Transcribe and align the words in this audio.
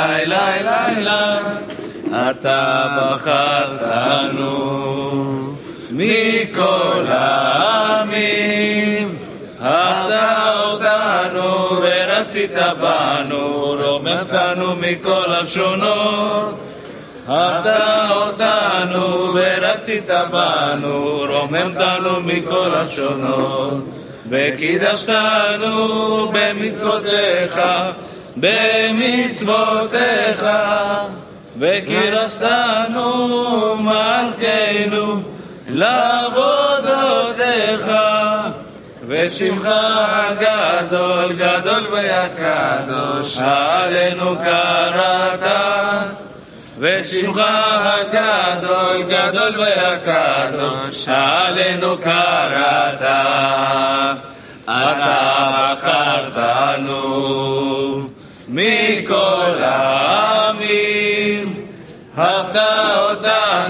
la 0.00 0.56
la 0.64 0.90
la 1.00 1.79
אתה 2.11 2.85
בחרתנו 3.11 4.45
מכל 5.91 7.05
העמים, 7.07 9.15
אתה 9.57 10.53
אותנו 10.61 11.69
ורצית 11.81 12.51
בנו, 12.81 13.75
רוממתנו 13.83 14.75
מכל 14.75 15.31
השונות. 15.41 16.59
אתה 17.25 18.09
אותנו 18.11 19.33
ורצית 19.33 20.09
בנו, 20.31 21.25
רוממתנו 21.29 22.21
מכל 22.23 22.73
השונות. 22.73 23.73
וקידשתנו 24.29 25.77
במצוותיך, 26.33 27.61
במצוותיך. 28.35 30.45
וקידשתנו 31.59 33.05
מלכנו 33.75 35.21
לעבודותיך 35.69 36.71
ושמך 39.07 39.69
הגדול 39.71 41.33
גדול 41.33 41.87
והקדוש 41.91 43.37
עלינו 43.41 44.35
קראת 44.43 45.43
ושמך 46.79 47.41
הגדול 47.83 49.03
גדול 49.03 49.59
והקדוש 49.59 51.07
עלינו 51.07 51.97
קראת 51.97 53.01
אתה 54.65 55.68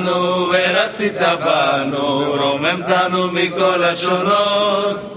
אותנו 0.09 0.49
ורצית 0.53 1.17
בנו, 1.45 2.35
רוממתנו 2.39 3.29
מכל 3.33 3.85
השונות. 3.85 5.17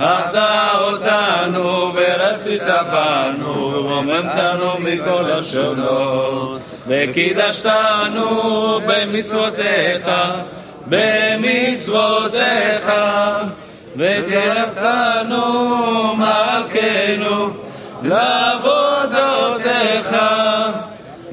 אהבת 0.00 0.38
אותנו 0.80 1.92
ורצית 1.94 2.62
בנו, 2.92 3.70
רוממתנו 3.88 4.74
מכל 4.78 5.30
השונות. 5.30 6.60
וקידשתנו 6.86 8.30
במצוותיך, 8.86 10.10
במצוותיך. 10.86 12.42
וקרבתנו 13.96 15.44
מלכנו 16.16 17.61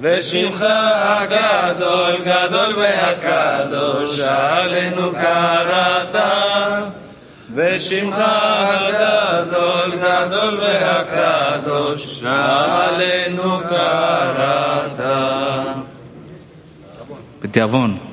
ושמך 0.01 0.65
הגדול, 1.03 2.17
גדול 2.25 2.75
והקדוש, 2.77 4.21
עלינו 4.21 5.13
קראת. 5.13 6.17
ושמך 7.55 8.15
הגדול, 8.19 9.93
גדול 9.97 10.61
והקדוש, 10.61 12.23
עלינו 12.25 13.59
קראת. 13.69 15.01
בתיאבון. 17.43 18.08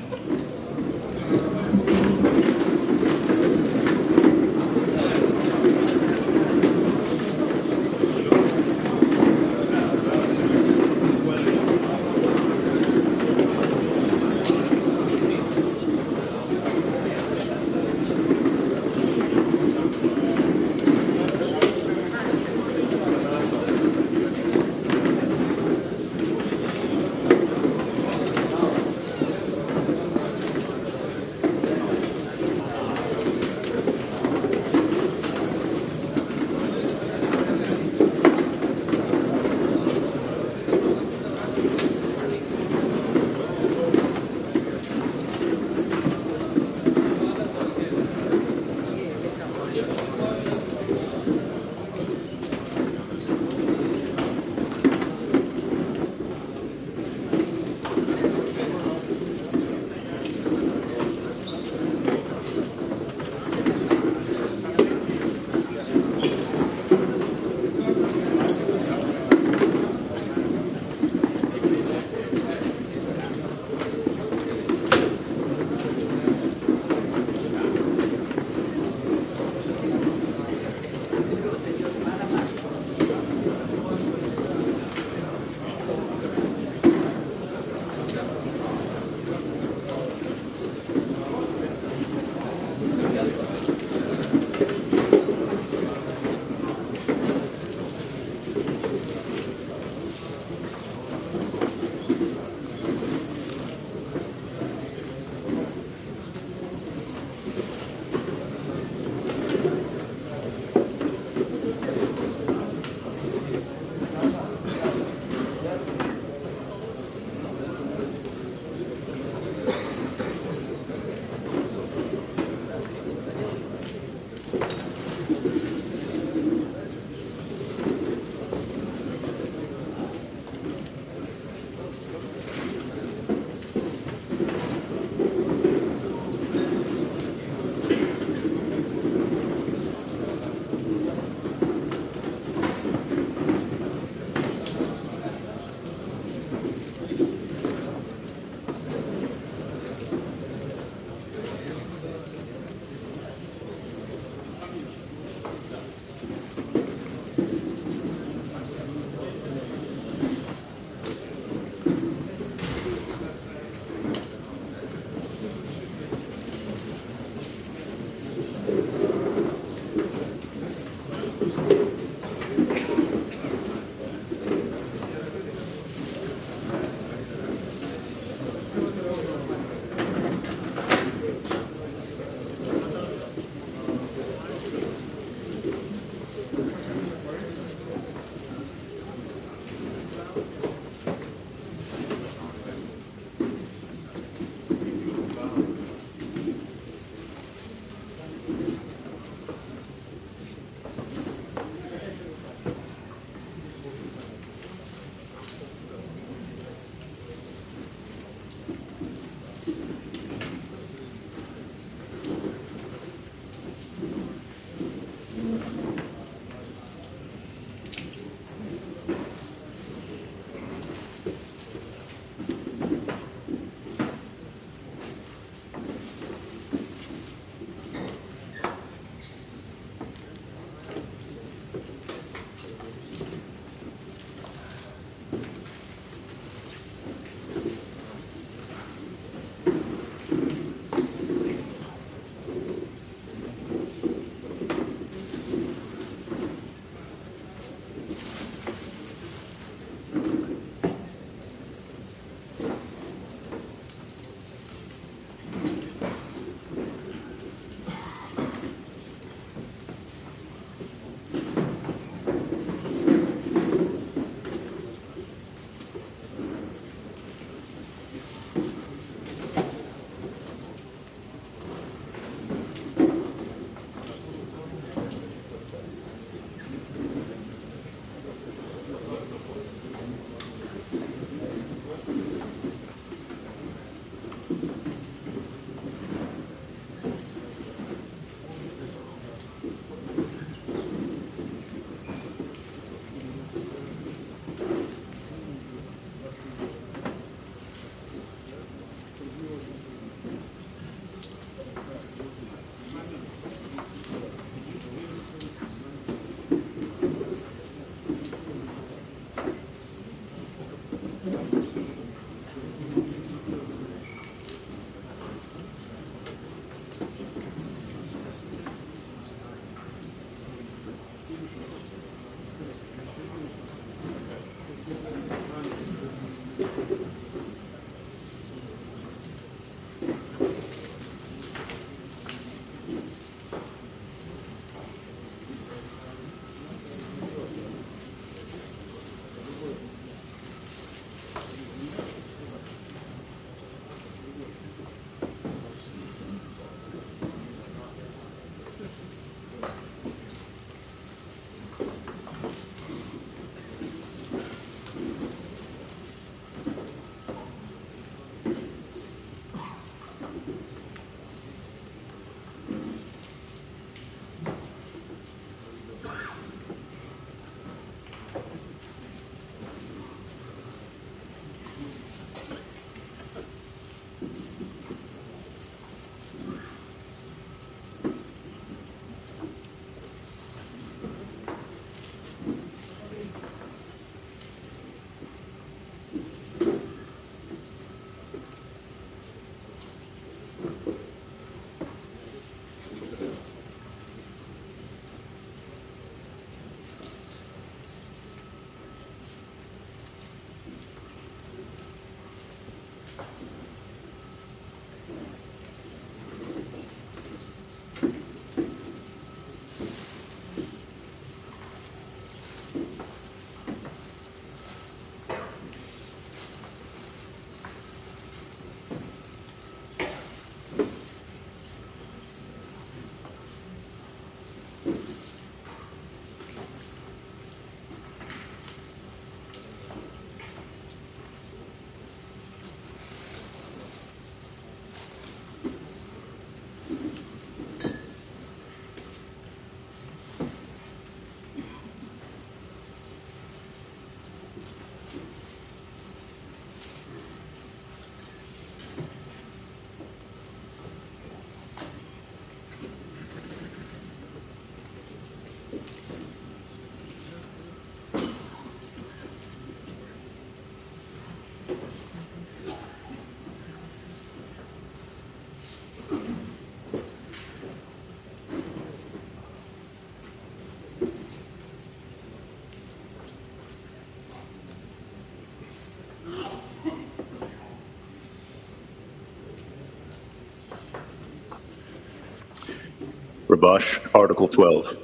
Rabash, 483.57 483.99
Article 484.13 484.47
12. 484.47 484.97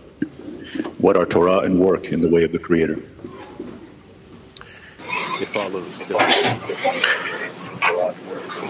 What 1.00 1.18
are 1.18 1.26
Torah 1.26 1.60
and 1.60 1.80
work 1.80 2.12
in 2.12 2.22
the 2.22 2.30
way 2.30 2.44
of 2.44 2.52
the 2.52 2.60
Creator? 2.60 3.00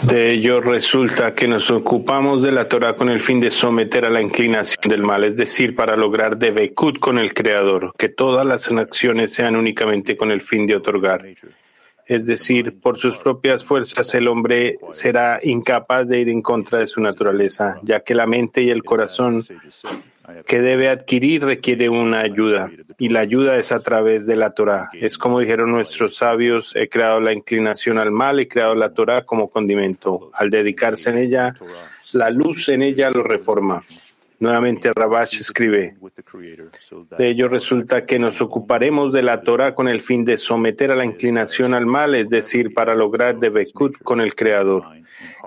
De 0.04 0.32
ello 0.32 0.62
resulta 0.62 1.34
que 1.36 1.48
nos 1.48 1.70
ocupamos 1.70 2.42
de 2.42 2.52
la 2.52 2.68
Torah 2.68 2.96
con 2.96 3.10
el 3.10 3.20
fin 3.20 3.40
de 3.40 3.52
someter 3.52 4.06
a 4.06 4.10
la 4.10 4.22
inclinación 4.22 4.82
del 4.90 5.02
mal, 5.02 5.24
es 5.24 5.36
decir, 5.36 5.76
para 5.76 5.96
lograr 5.96 6.38
debekut 6.38 7.00
con 7.00 7.18
el 7.18 7.34
Creador, 7.34 7.94
que 7.98 8.10
todas 8.10 8.46
las 8.46 8.70
acciones 8.72 9.34
sean 9.34 9.56
únicamente 9.56 10.18
con 10.18 10.32
el 10.32 10.42
fin 10.42 10.66
de 10.66 10.76
otorgar. 10.78 11.26
Es 12.06 12.26
decir, 12.26 12.80
por 12.80 12.98
sus 12.98 13.18
propias 13.18 13.64
fuerzas 13.64 14.14
el 14.16 14.28
hombre 14.28 14.78
será 14.92 15.40
incapaz 15.42 16.08
de 16.08 16.20
ir 16.20 16.30
en 16.30 16.42
contra 16.42 16.80
de 16.80 16.88
su 16.88 17.00
naturaleza, 17.02 17.80
ya 17.84 18.02
que 18.02 18.14
la 18.14 18.26
mente 18.26 18.62
y 18.62 18.70
el 18.70 18.84
corazón 18.84 19.44
que 20.46 20.62
debe 20.62 20.90
adquirir 20.90 21.44
requiere 21.44 21.90
una 21.90 22.22
ayuda, 22.22 22.70
y 22.98 23.10
la 23.10 23.22
ayuda 23.22 23.58
es 23.58 23.72
a 23.72 23.80
través 23.80 24.26
de 24.26 24.36
la 24.36 24.52
Torah. 24.52 24.90
Es 24.94 25.18
como 25.18 25.40
dijeron 25.40 25.72
nuestros 25.72 26.16
sabios, 26.16 26.74
he 26.76 26.88
creado 26.88 27.20
la 27.20 27.34
inclinación 27.34 27.98
al 27.98 28.12
mal 28.12 28.40
y 28.40 28.48
creado 28.48 28.76
la 28.76 28.94
Torah 28.94 29.26
como 29.26 29.50
condimento. 29.50 30.32
Al 30.34 30.50
dedicarse 30.50 31.10
en 31.10 31.18
ella, 31.18 31.56
la 32.14 32.30
luz 32.30 32.70
en 32.70 32.84
ella 32.84 33.10
lo 33.10 33.24
reforma. 33.24 33.84
Nuevamente 34.44 34.92
Rabash 34.94 35.40
escribe, 35.40 35.96
de 37.18 37.30
ello 37.30 37.48
resulta 37.48 38.06
que 38.06 38.20
nos 38.20 38.42
ocuparemos 38.42 39.14
de 39.14 39.24
la 39.24 39.42
Torah 39.42 39.74
con 39.74 39.88
el 39.88 40.02
fin 40.02 40.26
de 40.26 40.38
someter 40.38 40.92
a 40.92 40.98
la 40.98 41.06
inclinación 41.06 41.74
al 41.74 41.86
mal, 41.86 42.14
es 42.14 42.28
decir, 42.28 42.74
para 42.74 42.94
lograr 42.94 43.40
debekut 43.40 43.98
con 44.04 44.20
el 44.20 44.36
Creador, 44.36 44.84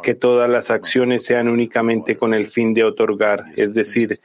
que 0.03 0.15
todas 0.15 0.49
las 0.49 0.71
acciones 0.71 1.27
sean 1.27 1.49
únicamente 1.49 2.17
con 2.17 2.33
el 2.33 2.47
fin 2.47 2.73
de 2.73 2.85
otorgar, 2.85 3.45
es 3.55 3.75
decir, 3.75 4.19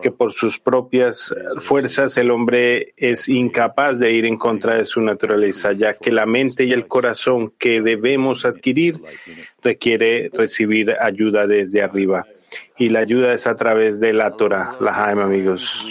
que 0.00 0.12
por 0.12 0.32
sus 0.32 0.60
propias 0.60 1.34
fuerzas 1.58 2.16
el 2.16 2.30
hombre 2.30 2.94
es 2.96 3.28
incapaz 3.28 3.98
de 3.98 4.12
ir 4.12 4.24
en 4.24 4.38
contra 4.38 4.76
de 4.76 4.84
su 4.84 5.00
naturaleza, 5.00 5.72
ya 5.72 5.94
que 5.94 6.12
la 6.12 6.26
mente 6.26 6.62
y 6.62 6.70
el 6.70 6.86
corazón 6.86 7.54
que 7.58 7.80
debemos 7.80 8.44
adquirir 8.44 9.00
requiere 9.64 10.30
recibir 10.32 10.94
ayuda 11.00 11.48
desde 11.48 11.82
arriba 11.82 12.24
y 12.76 12.88
la 12.88 13.00
ayuda 13.00 13.32
es 13.34 13.46
a 13.46 13.56
través 13.56 14.00
de 14.00 14.12
la 14.12 14.32
Torah, 14.32 14.76
la 14.80 14.92
Jaim, 14.92 15.18
amigos. 15.18 15.86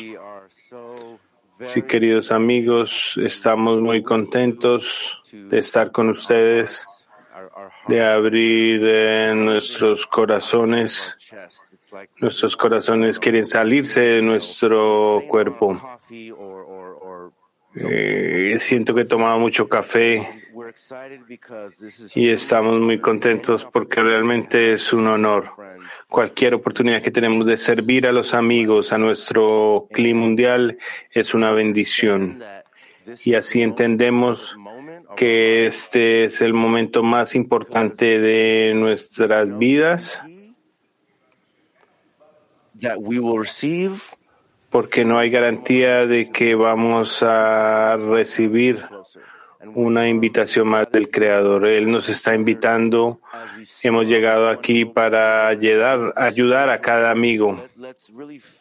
Sí, 1.73 1.83
queridos 1.83 2.31
amigos, 2.31 3.19
estamos 3.23 3.81
muy 3.81 4.01
contentos 4.01 5.21
de 5.31 5.59
estar 5.59 5.91
con 5.91 6.09
ustedes, 6.09 6.85
de 7.87 8.03
abrir 8.03 8.81
eh, 8.83 9.33
nuestros 9.35 10.07
corazones. 10.07 11.17
Nuestros 12.17 12.57
corazones 12.57 13.19
quieren 13.19 13.45
salirse 13.45 14.01
de 14.01 14.21
nuestro 14.21 15.23
cuerpo. 15.27 15.99
Eh, 17.75 18.57
siento 18.59 18.95
que 18.95 19.01
he 19.01 19.05
tomado 19.05 19.37
mucho 19.39 19.69
café 19.69 20.40
y 22.15 22.29
estamos 22.29 22.79
muy 22.79 22.99
contentos 22.99 23.67
porque 23.71 24.01
realmente 24.01 24.73
es 24.73 24.93
un 24.93 25.07
honor. 25.07 25.51
Cualquier 26.07 26.55
oportunidad 26.55 27.01
que 27.01 27.11
tenemos 27.11 27.45
de 27.45 27.57
servir 27.57 28.07
a 28.07 28.11
los 28.11 28.33
amigos, 28.33 28.93
a 28.93 28.97
nuestro 28.97 29.87
clima 29.91 30.21
mundial, 30.21 30.77
es 31.11 31.33
una 31.33 31.51
bendición. 31.51 32.43
Y 33.25 33.33
así 33.33 33.61
entendemos 33.61 34.57
que 35.15 35.65
este 35.65 36.25
es 36.25 36.41
el 36.41 36.53
momento 36.53 37.03
más 37.03 37.35
importante 37.35 38.19
de 38.19 38.73
nuestras 38.73 39.57
vidas 39.57 40.21
porque 44.69 45.03
no 45.03 45.19
hay 45.19 45.29
garantía 45.29 46.07
de 46.07 46.31
que 46.31 46.55
vamos 46.55 47.21
a 47.21 47.97
recibir 47.97 48.85
una 49.75 50.07
invitación 50.07 50.67
más 50.67 50.91
del 50.91 51.09
Creador. 51.09 51.65
Él 51.65 51.89
nos 51.89 52.09
está 52.09 52.35
invitando. 52.35 53.21
Hemos 53.83 54.05
llegado 54.05 54.49
aquí 54.49 54.85
para 54.85 55.47
ayudar, 55.47 56.69
a 56.69 56.79
cada 56.79 57.11
amigo, 57.11 57.63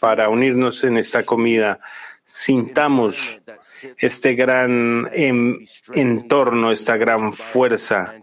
para 0.01 0.29
unirnos 0.29 0.85
en 0.85 0.97
esta 0.97 1.23
comida. 1.23 1.81
Sintamos 2.25 3.41
este 3.99 4.35
gran 4.35 5.11
entorno, 5.13 6.71
esta 6.71 6.97
gran 6.97 7.33
fuerza 7.33 8.15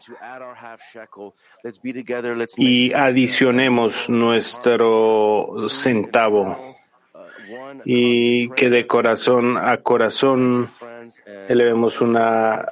y 2.56 2.94
adicionemos 2.94 4.10
nuestro 4.10 5.68
centavo 5.68 6.78
y 7.84 8.50
que 8.52 8.70
de 8.70 8.88
corazón 8.88 9.58
a 9.58 9.78
corazón 9.78 10.70
elevemos 11.48 12.02
una 12.02 12.66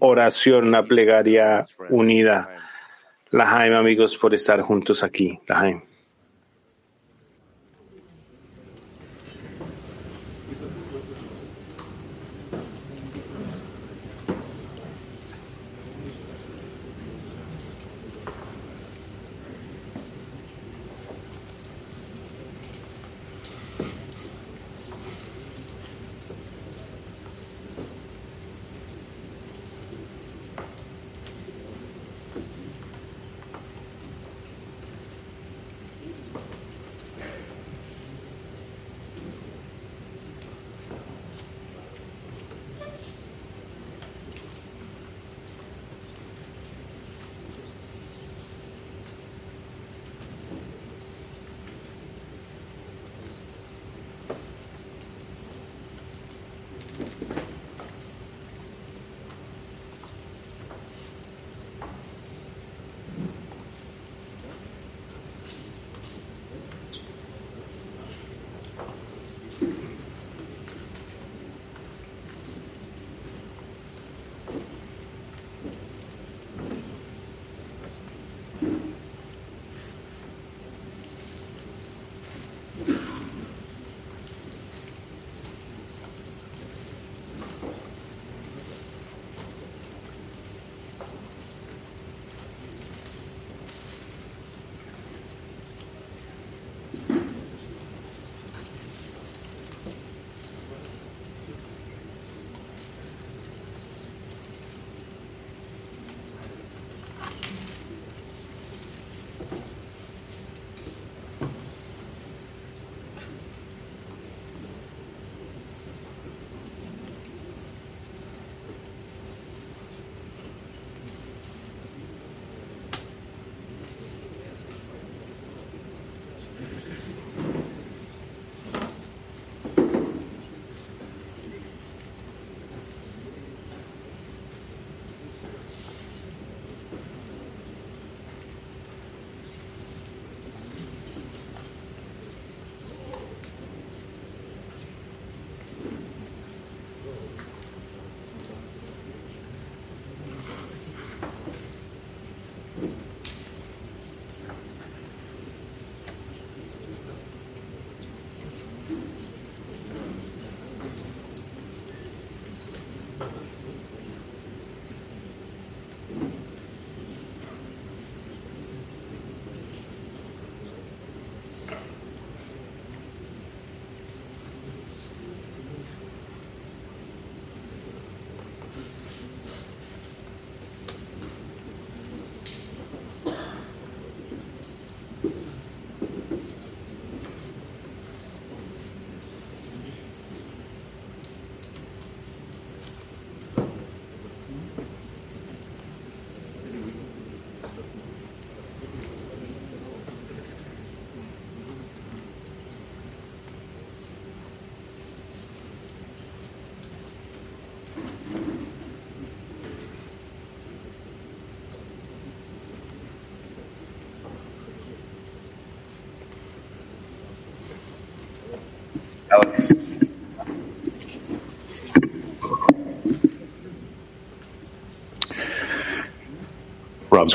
oración, 0.00 0.68
una 0.68 0.82
plegaria 0.82 1.64
unida. 1.90 2.48
La 3.30 3.46
Jaime, 3.46 3.76
amigos, 3.76 4.16
por 4.16 4.34
estar 4.34 4.60
juntos 4.60 5.02
aquí. 5.02 5.38
La 5.46 5.56
Jaime. 5.56 5.93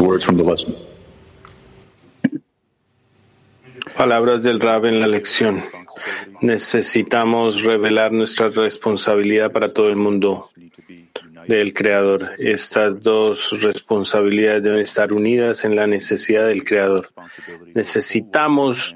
Words 0.01 0.23
from 0.23 0.37
the 0.37 0.43
lesson. 0.43 0.75
Palabras 3.97 4.43
del 4.43 4.59
Rab 4.59 4.85
en 4.85 4.99
la 4.99 5.07
lección. 5.07 5.63
Necesitamos 6.41 7.63
revelar 7.63 8.11
nuestra 8.11 8.49
responsabilidad 8.49 9.51
para 9.51 9.69
todo 9.69 9.89
el 9.89 9.95
mundo 9.95 10.51
del 11.47 11.73
Creador. 11.73 12.31
Estas 12.37 13.01
dos 13.01 13.59
responsabilidades 13.61 14.63
deben 14.63 14.79
estar 14.81 15.11
unidas 15.11 15.65
en 15.65 15.75
la 15.75 15.87
necesidad 15.87 16.47
del 16.47 16.63
Creador. 16.63 17.09
Necesitamos 17.73 18.95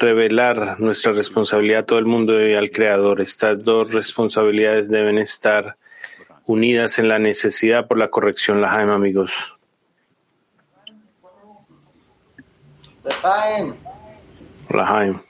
revelar 0.00 0.80
nuestra 0.80 1.12
responsabilidad 1.12 1.80
a 1.80 1.86
todo 1.86 1.98
el 1.98 2.06
mundo 2.06 2.44
y 2.44 2.54
al 2.54 2.70
Creador. 2.70 3.20
Estas 3.20 3.62
dos 3.62 3.92
responsabilidades 3.92 4.88
deben 4.88 5.18
estar 5.18 5.76
unidas 6.46 6.98
en 6.98 7.08
la 7.08 7.18
necesidad 7.18 7.86
por 7.86 7.98
la 7.98 8.08
corrección, 8.08 8.60
la 8.60 8.70
Jaime, 8.70 8.92
amigos. 8.92 9.32
La 14.70 14.86
Jaime. 14.86 15.29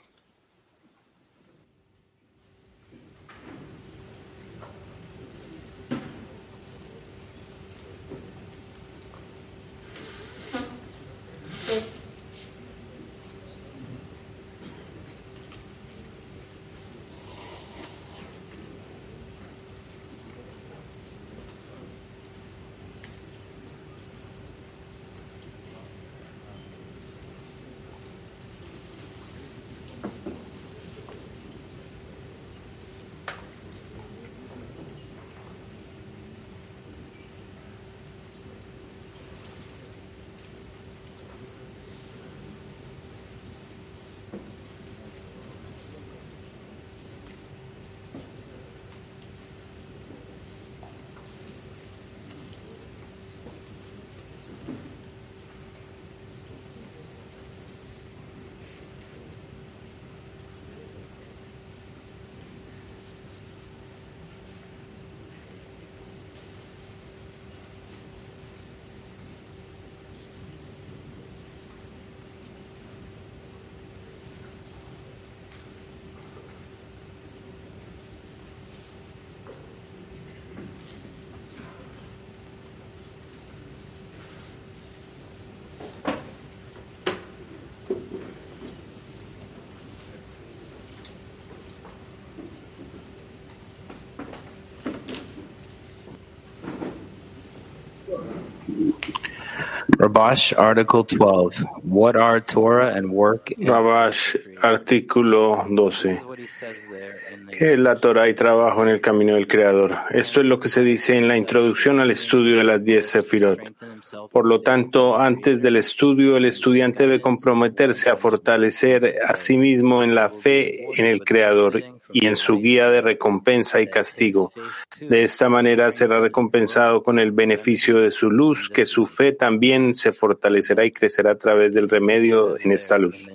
Rabash, 100.14 100.52
Article 100.58 101.04
12. 101.04 101.64
What 101.84 102.16
are 102.16 102.40
Torah 102.40 102.96
and 102.96 103.10
work? 103.12 103.52
in- 103.52 103.68
Rabash, 103.68 104.36
artículo 104.60 105.64
12. 105.68 106.02
This 106.02 106.18
is 106.18 106.24
what 106.24 106.38
he 106.38 106.48
says 106.48 106.76
there 106.90 107.16
in 107.32 107.46
the 107.46 107.52
que 107.56 107.72
es 107.74 107.78
la 107.78 107.94
Torah 107.94 108.28
y 108.28 108.34
trabajo 108.34 108.82
en 108.82 108.88
el 108.88 109.00
camino 109.00 109.34
del 109.34 109.46
Creador. 109.46 109.96
Esto 110.10 110.40
es 110.40 110.46
lo 110.46 110.58
que 110.58 110.68
se 110.68 110.82
dice 110.82 111.16
en 111.16 111.28
la 111.28 111.36
introducción 111.36 112.00
al 112.00 112.10
estudio 112.10 112.58
de 112.58 112.64
las 112.64 112.82
diez 112.84 113.06
Sefirot. 113.06 113.58
strengthen 113.60 113.92
himself 113.92 114.30
Por 114.32 114.46
lo 114.46 114.60
tanto, 114.62 115.16
antes 115.16 115.62
del 115.62 115.76
estudio, 115.76 116.36
el 116.36 116.44
estudiante 116.46 117.04
debe 117.04 117.20
comprometerse 117.20 118.10
a 118.10 118.16
fortalecer 118.16 119.12
a 119.26 119.36
sí 119.36 119.56
mismo 119.56 120.02
en 120.02 120.14
la 120.16 120.28
fe 120.30 120.86
en 121.00 121.06
el 121.06 121.20
Creador 121.20 121.82
y 122.12 122.26
en 122.26 122.36
su 122.36 122.58
guía 122.58 122.90
de 122.90 123.00
recompensa 123.00 123.80
y 123.80 123.88
castigo. 123.88 124.52
De 125.00 125.22
esta 125.22 125.48
manera 125.48 125.90
será 125.92 126.20
recompensado 126.20 127.02
con 127.02 127.18
el 127.18 127.32
beneficio 127.32 127.98
de 128.00 128.10
su 128.10 128.30
luz, 128.30 128.68
que 128.68 128.86
su 128.86 129.06
fe 129.06 129.32
también 129.32 129.94
se 129.94 130.12
fortalecerá 130.12 130.84
y 130.84 130.90
crecerá 130.92 131.32
a 131.32 131.38
través 131.38 131.74
del 131.74 131.88
remedio 131.88 132.56
en 132.58 132.72
esta 132.72 132.98
luz. 132.98 133.28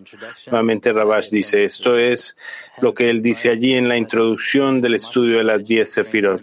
Nuevamente 0.48 0.92
Rabash 0.92 1.30
dice, 1.30 1.64
esto 1.64 1.98
es 1.98 2.38
lo 2.82 2.94
que 2.94 3.10
él 3.10 3.22
dice 3.22 3.50
allí 3.50 3.74
en 3.74 3.88
la 3.88 3.98
introducción 3.98 4.82
del 4.82 4.96
estudio 4.96 5.38
de 5.38 5.44
las 5.44 5.66
diez 5.66 5.92
Sefirot. 5.92 6.42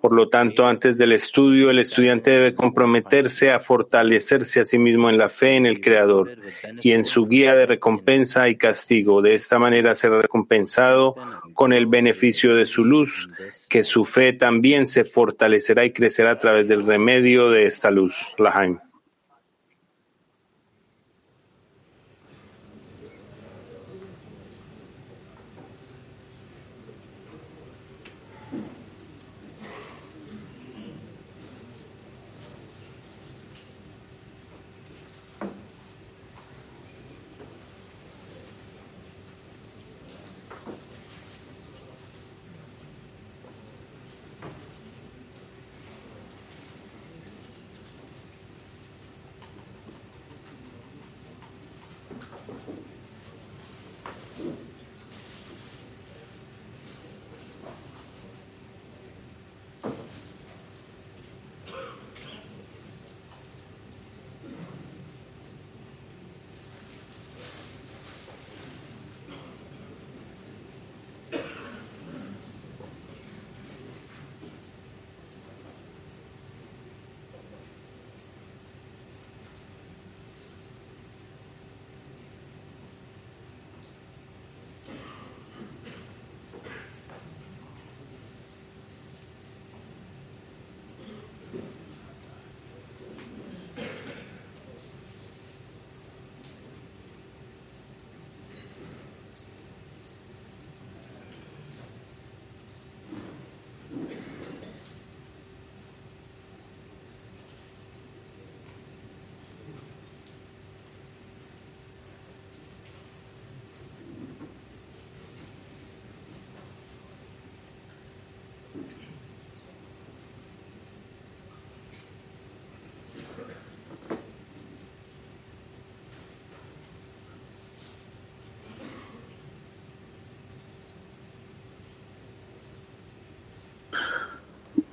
Por 0.00 0.14
lo 0.14 0.28
tanto, 0.28 0.66
antes 0.66 0.98
del 0.98 1.12
estudio, 1.12 1.70
el 1.70 1.78
estudiante 1.78 2.30
debe 2.30 2.54
comprometerse 2.54 3.50
a 3.50 3.60
fortalecerse 3.60 4.60
a 4.60 4.64
sí 4.64 4.78
mismo 4.78 5.08
en 5.08 5.18
la 5.18 5.28
fe 5.28 5.56
en 5.56 5.66
el 5.66 5.80
Creador 5.80 6.36
y 6.82 6.92
en 6.92 7.04
su 7.04 7.26
guía 7.26 7.54
de 7.54 7.66
recompensa 7.66 8.48
y 8.48 8.56
castigo. 8.56 9.22
De 9.22 9.34
esta 9.34 9.58
manera 9.58 9.94
será 9.94 10.20
recompensado 10.20 11.14
con 11.54 11.72
el 11.72 11.86
beneficio 11.86 12.54
de 12.54 12.66
su 12.66 12.84
luz, 12.84 13.28
que 13.68 13.84
su 13.84 14.04
fe 14.04 14.32
también 14.32 14.86
se 14.86 15.04
fortalecerá 15.04 15.84
y 15.84 15.92
crecerá 15.92 16.32
a 16.32 16.38
través 16.38 16.68
del 16.68 16.84
remedio 16.84 17.50
de 17.50 17.66
esta 17.66 17.90
luz. 17.90 18.14
Lahaim. 18.38 18.78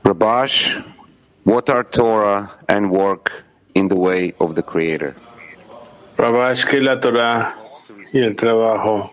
Rabash, 0.06 0.86
what 1.46 1.68
are 1.68 1.84
Torah 1.84 2.60
and 2.70 2.92
work 2.92 3.44
in 3.74 3.88
the 3.88 3.96
way 3.96 4.36
of 4.40 4.54
the 4.54 4.62
Creator? 4.62 5.16
Rabash, 6.16 6.64
que 6.64 6.80
la 6.80 7.00
Torah 7.00 7.56
y 8.14 8.20
el 8.20 8.36
trabajo 8.36 9.12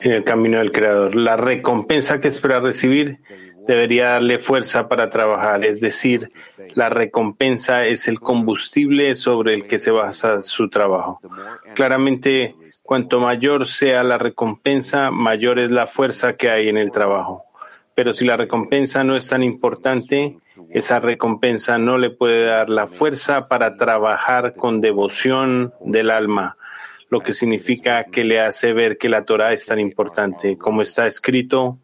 en 0.00 0.12
el 0.12 0.22
camino 0.22 0.58
del 0.58 0.70
Creador. 0.70 1.16
La 1.16 1.36
recompensa 1.36 2.20
que 2.20 2.28
espera 2.28 2.60
recibir 2.60 3.18
debería 3.66 4.10
darle 4.10 4.38
fuerza 4.38 4.88
para 4.88 5.10
trabajar, 5.10 5.64
es 5.64 5.80
decir, 5.80 6.30
la 6.74 6.88
recompensa 6.88 7.84
es 7.86 8.06
el 8.06 8.20
combustible 8.20 9.16
sobre 9.16 9.54
el 9.54 9.66
que 9.66 9.80
se 9.80 9.90
basa 9.90 10.40
su 10.42 10.70
trabajo. 10.70 11.20
Claramente, 11.74 12.54
cuanto 12.84 13.18
mayor 13.18 13.66
sea 13.66 14.04
la 14.04 14.18
recompensa, 14.18 15.10
mayor 15.10 15.58
es 15.58 15.72
la 15.72 15.88
fuerza 15.88 16.34
que 16.34 16.48
hay 16.48 16.68
en 16.68 16.76
el 16.76 16.92
trabajo. 16.92 17.46
Pero 17.94 18.14
si 18.14 18.24
la 18.24 18.36
recompensa 18.36 19.04
no 19.04 19.16
es 19.16 19.28
tan 19.28 19.42
importante, 19.42 20.38
esa 20.70 21.00
recompensa 21.00 21.78
no 21.78 21.98
le 21.98 22.10
puede 22.10 22.44
dar 22.46 22.70
la 22.70 22.86
fuerza 22.86 23.48
para 23.48 23.76
trabajar 23.76 24.54
con 24.54 24.80
devoción 24.80 25.72
del 25.80 26.10
alma, 26.10 26.56
lo 27.10 27.20
que 27.20 27.34
significa 27.34 28.04
que 28.04 28.24
le 28.24 28.40
hace 28.40 28.72
ver 28.72 28.96
que 28.96 29.10
la 29.10 29.24
Torah 29.24 29.52
es 29.52 29.66
tan 29.66 29.78
importante, 29.78 30.56
como 30.56 30.80
está 30.80 31.06
escrito, 31.06 31.78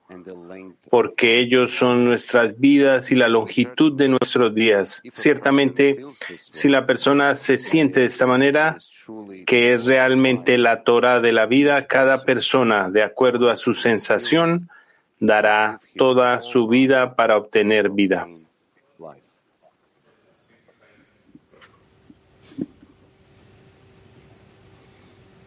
porque 0.88 1.38
ellos 1.38 1.72
son 1.72 2.06
nuestras 2.06 2.58
vidas 2.58 3.12
y 3.12 3.14
la 3.14 3.28
longitud 3.28 3.94
de 3.94 4.08
nuestros 4.08 4.54
días. 4.54 5.02
Ciertamente, 5.12 6.02
si 6.50 6.68
la 6.68 6.86
persona 6.86 7.34
se 7.34 7.58
siente 7.58 8.00
de 8.00 8.06
esta 8.06 8.26
manera, 8.26 8.78
que 9.46 9.74
es 9.74 9.84
realmente 9.84 10.56
la 10.56 10.82
Torah 10.82 11.20
de 11.20 11.32
la 11.32 11.44
vida, 11.44 11.86
cada 11.86 12.24
persona, 12.24 12.88
de 12.90 13.02
acuerdo 13.02 13.50
a 13.50 13.56
su 13.56 13.74
sensación, 13.74 14.70
dará 15.20 15.80
toda 15.96 16.40
su 16.40 16.68
vida 16.68 17.14
para 17.14 17.36
obtener 17.36 17.90
vida. 17.90 18.26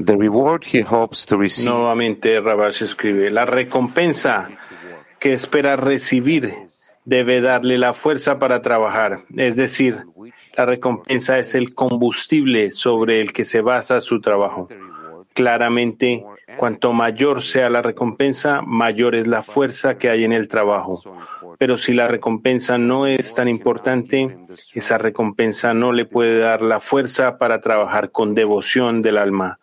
The 0.03 0.17
reward 0.17 0.63
he 0.63 0.81
hopes 0.81 1.25
to 1.27 1.37
receive 1.37 1.69
Nuevamente 1.69 2.39
Rabash 2.39 2.81
escribe, 2.81 3.29
la 3.29 3.45
recompensa 3.45 4.49
que 5.19 5.33
espera 5.33 5.75
recibir 5.75 6.55
debe 7.05 7.39
darle 7.39 7.77
la 7.77 7.93
fuerza 7.93 8.39
para 8.39 8.61
trabajar, 8.61 9.25
es 9.35 9.55
decir, 9.55 10.05
la 10.55 10.65
recompensa 10.65 11.37
es 11.37 11.55
el 11.55 11.75
combustible 11.75 12.71
sobre 12.71 13.21
el 13.21 13.31
que 13.31 13.45
se 13.45 13.61
basa 13.61 14.01
su 14.01 14.21
trabajo. 14.21 14.69
Claramente, 15.33 16.25
cuanto 16.57 16.93
mayor 16.93 17.43
sea 17.43 17.69
la 17.69 17.81
recompensa, 17.81 18.61
mayor 18.61 19.15
es 19.15 19.27
la 19.27 19.43
fuerza 19.43 19.97
que 19.97 20.09
hay 20.09 20.23
en 20.23 20.33
el 20.33 20.47
trabajo. 20.47 21.01
Pero 21.57 21.77
si 21.77 21.93
la 21.93 22.07
recompensa 22.07 22.77
no 22.77 23.05
es 23.05 23.33
tan 23.33 23.47
importante, 23.47 24.37
esa 24.73 24.97
recompensa 24.97 25.73
no 25.73 25.91
le 25.91 26.05
puede 26.05 26.39
dar 26.39 26.61
la 26.61 26.79
fuerza 26.79 27.37
para 27.37 27.61
trabajar 27.61 28.11
con 28.11 28.33
devoción 28.33 29.01
del 29.01 29.17
alma, 29.17 29.59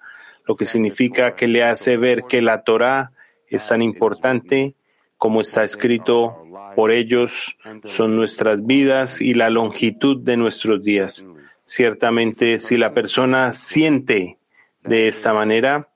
lo 0.47 0.57
que 0.57 0.65
significa 0.65 1.35
que 1.35 1.49
le 1.49 1.65
hace 1.65 1.97
ver 1.97 2.25
que 2.25 2.41
la 2.41 2.63
Torah 2.63 3.13
es 3.49 3.67
tan 3.67 3.83
importante 3.83 4.75
como 5.19 5.41
está 5.41 5.65
escrito, 5.65 6.45
por 6.77 6.93
ellos 6.93 7.57
son 7.85 8.15
nuestras 8.15 8.65
vidas 8.65 9.21
y 9.21 9.35
la 9.35 9.51
longitud 9.51 10.23
de 10.23 10.37
nuestros 10.37 10.85
días. 10.85 11.25
Ciertamente, 11.65 12.61
si 12.61 12.77
la 12.79 12.95
persona 12.95 13.53
siente 13.53 14.39
de 14.85 15.09
esta 15.09 15.35
manera, 15.35 15.89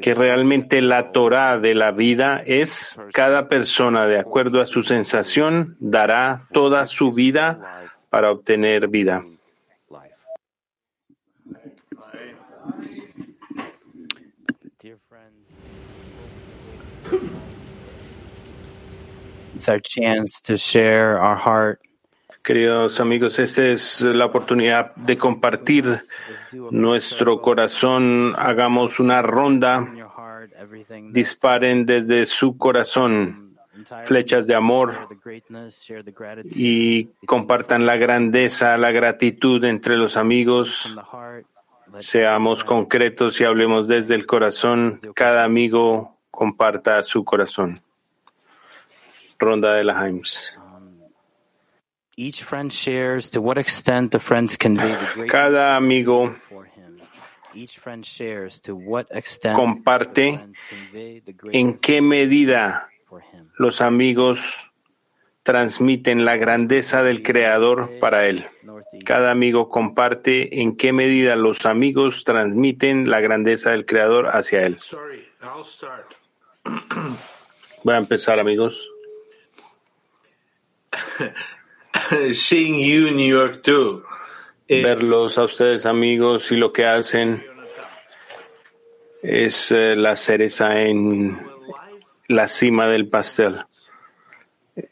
que 0.00 0.14
realmente 0.14 0.80
la 0.82 1.12
Torah 1.12 1.58
de 1.58 1.74
la 1.74 1.90
vida 1.90 2.42
es 2.44 2.98
cada 3.12 3.48
persona 3.48 4.06
de 4.06 4.18
acuerdo 4.18 4.60
a 4.60 4.66
su 4.66 4.82
sensación 4.82 5.76
dará 5.80 6.42
toda 6.52 6.86
su 6.86 7.12
vida 7.12 7.88
para 8.10 8.30
obtener 8.30 8.88
vida. 8.88 9.24
Chance 19.82 20.42
share 20.56 21.18
our 21.18 21.36
heart. 21.36 21.85
Queridos 22.46 23.00
amigos, 23.00 23.40
esta 23.40 23.64
es 23.66 24.02
la 24.02 24.26
oportunidad 24.26 24.94
de 24.94 25.18
compartir 25.18 25.98
nuestro 26.70 27.42
corazón. 27.42 28.34
Hagamos 28.38 29.00
una 29.00 29.20
ronda. 29.20 29.84
Disparen 31.10 31.84
desde 31.84 32.24
su 32.24 32.56
corazón 32.56 33.56
flechas 34.04 34.46
de 34.46 34.54
amor 34.54 35.08
y 36.44 37.06
compartan 37.26 37.84
la 37.84 37.96
grandeza, 37.96 38.78
la 38.78 38.92
gratitud 38.92 39.64
entre 39.64 39.96
los 39.96 40.16
amigos. 40.16 40.96
Seamos 41.96 42.62
concretos 42.62 43.40
y 43.40 43.44
hablemos 43.44 43.88
desde 43.88 44.14
el 44.14 44.24
corazón. 44.24 45.00
Cada 45.16 45.42
amigo 45.42 46.16
comparta 46.30 47.02
su 47.02 47.24
corazón. 47.24 47.80
Ronda 49.36 49.74
de 49.74 49.82
la 49.82 50.08
Himes. 50.08 50.56
What 58.72 59.06
extent 59.10 59.54
comparte 59.58 60.14
the 60.14 60.38
friends 60.38 60.64
convey 60.68 61.20
the 61.20 61.32
en 61.32 61.36
greatness 61.36 61.80
qué 61.82 62.00
medida 62.00 62.88
for 63.06 63.20
him. 63.20 63.50
los 63.58 63.80
amigos 63.80 64.70
transmiten 65.42 66.24
la 66.24 66.36
grandeza 66.36 67.02
del 67.04 67.22
Creador 67.22 68.00
para 68.00 68.26
él. 68.26 68.46
Cada 69.04 69.30
amigo 69.30 69.68
comparte 69.68 70.60
en 70.60 70.76
qué 70.76 70.92
medida 70.92 71.36
los 71.36 71.66
amigos 71.66 72.24
transmiten 72.24 73.08
la 73.08 73.20
grandeza 73.20 73.70
del 73.70 73.86
Creador 73.86 74.26
hacia 74.34 74.66
él. 74.66 74.76
Voy 77.84 77.94
a 77.94 77.98
empezar, 77.98 78.40
amigos. 78.40 78.90
Seeing 82.32 82.78
you 82.78 83.08
in 83.08 83.16
New 83.16 83.26
York 83.26 83.62
too. 83.62 84.04
Eh, 84.68 84.82
Verlos 84.82 85.38
a 85.38 85.44
ustedes, 85.44 85.86
amigos, 85.86 86.52
y 86.52 86.56
lo 86.56 86.72
que 86.72 86.84
hacen 86.84 87.42
es 89.22 89.70
eh, 89.70 89.96
la 89.96 90.16
cereza 90.16 90.82
en 90.82 91.40
la 92.28 92.48
cima 92.48 92.86
del 92.86 93.08
pastel. 93.08 93.64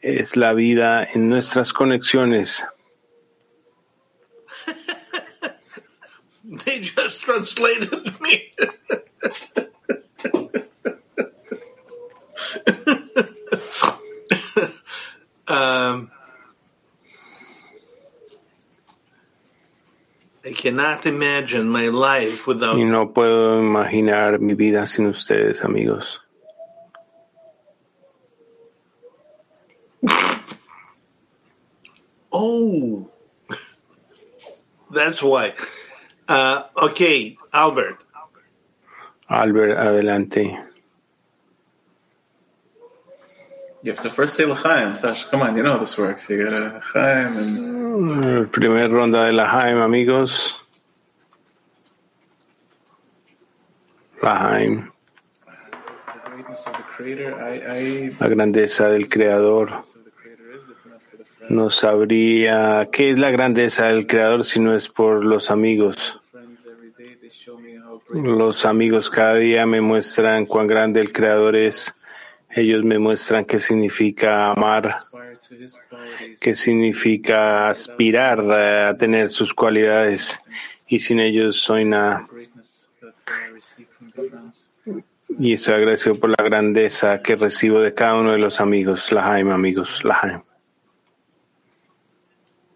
Es 0.01 0.35
la 0.35 0.53
vida 0.53 1.03
en 1.03 1.29
nuestras 1.29 1.73
conexiones. 1.73 2.63
They 6.65 6.79
just 6.79 7.21
translated 7.23 8.19
me. 8.19 8.51
um, 15.47 16.09
Y 22.77 22.83
no 22.83 23.11
puedo 23.13 23.59
imaginar 23.59 24.39
mi 24.39 24.53
vida 24.53 24.85
sin 24.85 25.07
ustedes, 25.07 25.63
amigos. 25.63 26.19
Oh, 32.31 33.09
that's 34.91 35.23
why. 35.23 35.53
Uh, 36.27 36.63
okay, 36.77 37.37
Albert. 37.51 38.03
Albert, 39.27 39.77
adelante. 39.77 40.59
You 43.81 43.91
have 43.91 44.01
to 44.01 44.11
first 44.11 44.35
say 44.35 44.45
L'chaim, 44.45 44.95
Sash. 44.95 45.25
Come 45.25 45.41
on, 45.41 45.57
you 45.57 45.63
know 45.63 45.73
how 45.73 45.79
this 45.79 45.97
works. 45.97 46.29
You 46.29 46.43
gotta 46.43 46.77
L'chaim 46.77 47.37
and 47.37 47.74
El 47.95 48.49
primer 48.49 48.91
ronda 48.91 49.23
de 49.23 49.31
la 49.31 49.47
Jaime, 49.47 49.81
amigos. 49.81 50.53
La 54.21 54.61
I 54.61 54.83
la 58.19 58.27
grandeza 58.27 58.89
del 58.89 59.07
Creador. 59.07 59.81
No 61.47 61.69
sabría 61.69 62.89
qué 62.91 63.11
es 63.11 63.17
la 63.17 63.31
grandeza 63.31 63.87
del 63.87 64.07
Creador 64.07 64.43
si 64.43 64.59
no 64.59 64.75
es 64.75 64.89
por 64.89 65.23
los 65.23 65.49
amigos. 65.49 66.19
Los 68.13 68.65
amigos 68.65 69.09
cada 69.09 69.35
día 69.35 69.65
me 69.65 69.79
muestran 69.79 70.47
cuán 70.47 70.67
grande 70.67 70.99
el 70.99 71.13
Creador 71.13 71.55
es. 71.55 71.95
Ellos 72.49 72.83
me 72.83 72.99
muestran 72.99 73.45
qué 73.45 73.59
significa 73.59 74.51
amar, 74.51 74.95
qué 76.39 76.55
significa 76.55 77.69
aspirar 77.69 78.39
eh, 78.39 78.87
a 78.89 78.97
tener 78.97 79.29
sus 79.31 79.53
cualidades. 79.53 80.39
Y 80.87 80.99
sin 80.99 81.19
ellos 81.19 81.59
soy 81.59 81.85
nada. 81.85 82.27
Y 85.39 85.53
estoy 85.53 85.73
agradecido 85.73 86.15
por 86.15 86.29
la 86.29 86.43
grandeza 86.43 87.21
que 87.21 87.35
recibo 87.35 87.81
de 87.81 87.93
cada 87.93 88.15
uno 88.15 88.31
de 88.31 88.37
los 88.37 88.59
amigos. 88.61 89.11
La 89.11 89.23
Jaime, 89.23 89.53
amigos. 89.53 90.03
La 90.03 90.15
Jaime. 90.15 90.43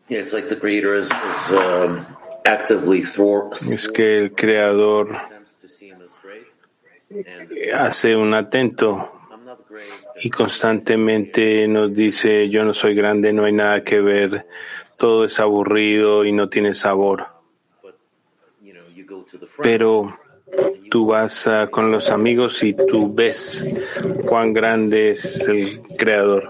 Yeah, 0.10 0.22
it's 0.22 0.34
like 0.34 0.50
the 0.50 0.56
creator 0.56 0.96
is, 0.96 1.12
is 1.12 1.52
um, 1.54 2.04
actively 2.44 3.04
thwart, 3.04 3.62
Es 3.62 3.88
que 3.88 4.18
el 4.18 4.34
creador 4.34 5.16
hace 7.76 8.16
un 8.16 8.34
atento. 8.34 9.19
Y 10.22 10.30
constantemente 10.30 11.68
nos 11.68 11.94
dice 11.94 12.50
yo 12.50 12.66
no 12.66 12.74
soy 12.74 12.96
grande, 12.96 13.34
no 13.34 13.46
hay 13.46 13.54
nada 13.54 13.84
que 13.84 14.00
ver, 14.00 14.46
todo 14.98 15.26
es 15.26 15.40
aburrido 15.40 16.26
y 16.26 16.32
no 16.32 16.50
tiene 16.50 16.74
sabor. 16.74 17.28
Pero 19.62 20.18
tú 20.90 21.06
vas 21.06 21.48
ah, 21.48 21.68
con 21.70 21.92
los 21.92 22.10
amigos 22.10 22.64
y 22.64 22.74
tú 22.74 23.14
ves 23.14 23.66
cuán 24.26 24.54
grande 24.54 25.12
es 25.12 25.48
el 25.48 25.82
creador. 25.98 26.50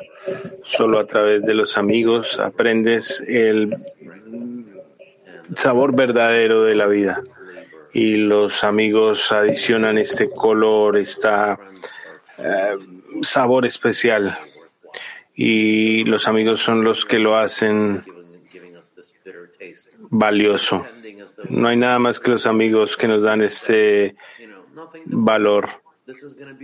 Solo 0.63 0.99
a 0.99 1.05
través 1.05 1.43
de 1.43 1.53
los 1.53 1.77
amigos 1.77 2.39
aprendes 2.39 3.21
el 3.27 3.75
sabor 5.55 5.95
verdadero 5.95 6.63
de 6.63 6.75
la 6.75 6.87
vida. 6.87 7.21
Y 7.91 8.17
los 8.17 8.63
amigos 8.63 9.31
adicionan 9.31 9.97
este 9.97 10.29
color, 10.29 10.97
este 10.97 11.27
sabor 13.21 13.65
especial. 13.65 14.37
Y 15.35 16.03
los 16.03 16.27
amigos 16.27 16.61
son 16.61 16.83
los 16.83 17.05
que 17.05 17.19
lo 17.19 17.37
hacen 17.37 18.03
valioso. 20.09 20.85
No 21.49 21.67
hay 21.67 21.77
nada 21.77 21.99
más 21.99 22.19
que 22.19 22.31
los 22.31 22.45
amigos 22.45 22.97
que 22.97 23.07
nos 23.07 23.21
dan 23.21 23.41
este 23.41 24.15
valor. 25.05 25.69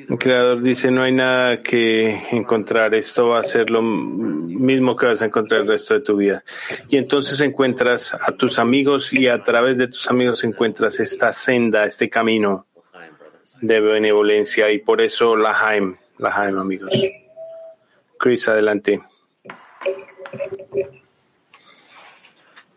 El 0.09 0.17
creador 0.17 0.63
dice, 0.63 0.89
no 0.89 1.03
hay 1.03 1.11
nada 1.11 1.61
que 1.61 2.19
encontrar, 2.31 2.95
esto 2.95 3.27
va 3.27 3.41
a 3.41 3.43
ser 3.43 3.69
lo 3.69 3.83
mismo 3.83 4.95
que 4.95 5.05
vas 5.05 5.21
a 5.21 5.25
encontrar 5.25 5.61
el 5.61 5.67
resto 5.67 5.93
de 5.93 5.99
tu 5.99 6.17
vida. 6.17 6.43
Y 6.89 6.97
entonces 6.97 7.39
encuentras 7.41 8.15
a 8.15 8.31
tus 8.31 8.57
amigos 8.57 9.13
y 9.13 9.27
a 9.27 9.43
través 9.43 9.77
de 9.77 9.87
tus 9.87 10.09
amigos 10.09 10.43
encuentras 10.43 10.99
esta 10.99 11.31
senda, 11.31 11.85
este 11.85 12.09
camino 12.09 12.65
de 13.61 13.79
benevolencia 13.81 14.71
y 14.71 14.79
por 14.79 14.99
eso 15.01 15.35
la 15.35 15.51
Haim, 15.51 15.95
la 16.17 16.30
Haim 16.32 16.58
amigos. 16.58 16.91
Chris, 18.17 18.47
adelante. 18.47 19.01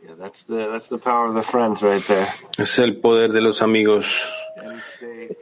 Yeah, 0.02 0.14
that's 0.18 0.44
the 0.44 0.68
that's 0.70 0.88
the 0.88 0.98
power 0.98 1.28
of 1.28 1.34
the 1.34 1.42
friends 1.42 1.82
right 1.82 2.04
there. 2.06 2.28
Es 2.58 2.78
el 2.78 3.00
poder 3.00 3.32
de 3.32 3.40
los 3.40 3.62
amigos. 3.62 4.18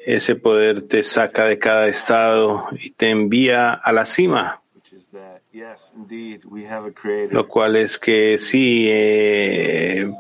Ese 0.05 0.35
poder 0.35 0.83
te 0.83 1.03
saca 1.03 1.47
de 1.47 1.59
cada 1.59 1.89
estado 1.89 2.67
y 2.73 2.91
te 2.91 3.09
envía 3.09 3.73
a 3.73 3.93
la 3.93 4.05
cima. 4.05 4.63
Lo 7.31 7.49
cual 7.49 7.77
es 7.77 7.99
que 7.99 8.39
sí, 8.39 8.87
eh, 8.89 10.13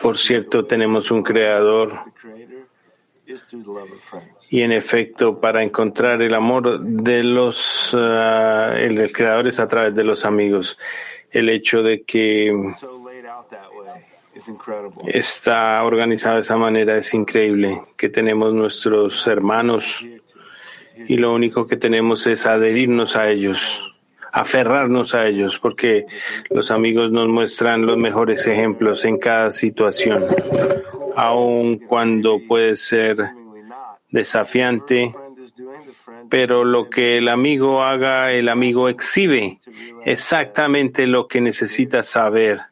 por 0.00 0.16
cierto, 0.16 0.64
tenemos 0.64 1.10
un 1.10 1.22
creador 1.22 1.98
The 2.04 2.10
creator 2.12 2.46
is 2.46 2.46
through 2.46 2.46
the 2.46 2.56
love 2.56 2.66
of 2.66 3.19
friends. 3.19 3.19
Y 4.50 4.62
en 4.62 4.72
efecto 4.72 5.40
para 5.40 5.62
encontrar 5.62 6.22
el 6.22 6.34
amor 6.34 6.80
de 6.80 7.22
los, 7.22 7.90
ah, 7.94 8.74
el 8.76 8.96
del 8.96 9.12
creador 9.12 9.48
es 9.48 9.60
a 9.60 9.68
través 9.68 9.94
de 9.94 10.04
los 10.04 10.24
amigos. 10.24 10.78
El 11.30 11.48
hecho 11.48 11.82
de 11.82 12.02
que 12.02 12.52
está 15.08 15.82
organizado 15.84 16.36
de 16.36 16.42
esa 16.42 16.56
manera 16.56 16.96
es 16.96 17.14
increíble, 17.14 17.82
que 17.96 18.08
tenemos 18.08 18.52
nuestros 18.52 19.26
hermanos. 19.26 20.04
Y 21.08 21.16
lo 21.16 21.32
único 21.34 21.66
que 21.66 21.76
tenemos 21.76 22.26
es 22.26 22.46
adherirnos 22.46 23.16
a 23.16 23.30
ellos, 23.30 23.94
aferrarnos 24.32 25.14
a 25.14 25.26
ellos, 25.26 25.58
porque 25.58 26.06
los 26.50 26.70
amigos 26.70 27.10
nos 27.10 27.28
muestran 27.28 27.86
los 27.86 27.96
mejores 27.96 28.46
ejemplos 28.46 29.04
en 29.04 29.18
cada 29.18 29.50
situación, 29.50 30.26
aun 31.20 31.78
cuando 31.78 32.40
puede 32.48 32.76
ser 32.76 33.30
desafiante, 34.08 35.14
pero 36.30 36.64
lo 36.64 36.88
que 36.88 37.18
el 37.18 37.28
amigo 37.28 37.82
haga, 37.82 38.32
el 38.32 38.48
amigo 38.48 38.88
exhibe 38.88 39.60
exactamente 40.06 41.06
lo 41.06 41.28
que 41.28 41.42
necesitas 41.42 42.08
saber 42.08 42.62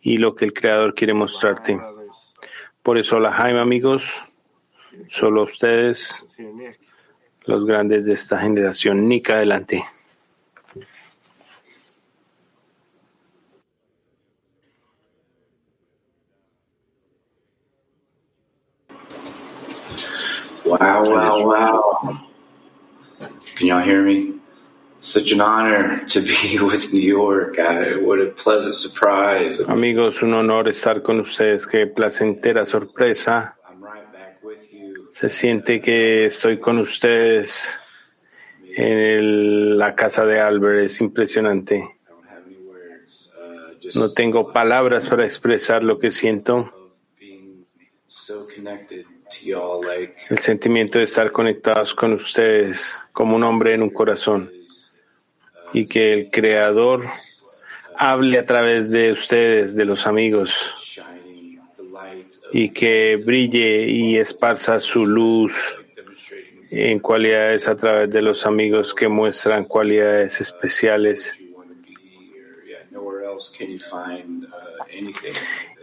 y 0.00 0.18
lo 0.18 0.36
que 0.36 0.44
el 0.44 0.52
creador 0.52 0.94
quiere 0.94 1.12
mostrarte. 1.12 1.80
Por 2.84 2.98
eso, 2.98 3.18
la 3.18 3.32
Jaime, 3.32 3.58
amigos, 3.58 4.04
solo 5.08 5.42
ustedes, 5.42 6.24
los 7.46 7.66
grandes 7.66 8.04
de 8.04 8.12
esta 8.12 8.38
generación. 8.38 9.08
Nick, 9.08 9.30
adelante. 9.30 9.84
Wow, 20.72 21.02
wow, 21.04 21.46
wow. 21.52 22.26
Can 23.56 23.66
y'all 23.66 23.82
hear 23.82 24.02
me? 24.02 24.40
Such 25.00 25.32
an 25.32 25.40
honor 25.40 26.04
to 26.06 26.20
be 26.20 26.58
with 26.70 26.92
New 26.94 27.00
York. 27.00 27.58
I, 27.58 27.96
what 27.98 28.20
a 28.20 28.26
pleasant 28.30 28.74
surprise. 28.74 29.60
Amigos, 29.60 30.22
un 30.22 30.32
honor 30.34 30.64
estar 30.70 31.02
con 31.02 31.20
ustedes. 31.20 31.66
Qué 31.66 31.86
placentera 31.86 32.64
sorpresa. 32.64 33.56
I'm 33.68 33.82
right 33.84 34.10
back 34.12 34.38
with 34.42 34.72
you. 34.72 35.08
Se 35.12 35.28
siente 35.28 35.80
que 35.82 36.26
estoy 36.26 36.58
con 36.60 36.78
ustedes 36.78 37.68
en 38.76 38.98
el- 38.98 39.76
la 39.78 39.94
casa 39.94 40.24
de 40.24 40.40
Albert. 40.40 40.84
Es 40.86 41.00
impresionante. 41.00 41.74
I 41.76 41.80
don't 42.08 42.24
have 42.30 42.46
any 42.46 42.56
words. 42.64 43.30
Uh, 43.36 43.74
just 43.82 43.96
No 43.96 44.08
tengo 44.14 44.52
palabras 44.52 45.06
para 45.08 45.24
expresar 45.26 45.82
lo 45.82 45.98
que 45.98 46.10
siento. 46.12 46.56
of 46.58 46.70
being 47.18 47.66
so 47.66 47.76
connected 47.76 47.80
to 47.80 47.80
y'all. 47.80 47.80
Like, 47.82 48.01
El 50.28 50.38
sentimiento 50.38 50.98
de 50.98 51.04
estar 51.04 51.32
conectados 51.32 51.94
con 51.94 52.12
ustedes 52.12 52.94
como 53.12 53.36
un 53.36 53.44
hombre 53.44 53.74
en 53.74 53.82
un 53.82 53.90
corazón. 53.90 54.50
Y 55.72 55.86
que 55.86 56.12
el 56.12 56.30
Creador 56.30 57.04
hable 57.96 58.38
a 58.38 58.44
través 58.44 58.90
de 58.90 59.12
ustedes, 59.12 59.74
de 59.74 59.84
los 59.84 60.06
amigos. 60.06 60.52
y 62.52 62.70
que 62.70 63.16
brille 63.16 63.88
y 63.88 64.18
esparza 64.18 64.78
su 64.78 65.06
luz 65.06 65.78
en 66.70 66.98
cualidades 66.98 67.66
a 67.68 67.76
través 67.76 68.10
de 68.10 68.20
los 68.20 68.44
amigos 68.46 68.94
que 68.94 69.08
muestran 69.08 69.64
cualidades 69.64 70.40
especiales. 70.40 71.34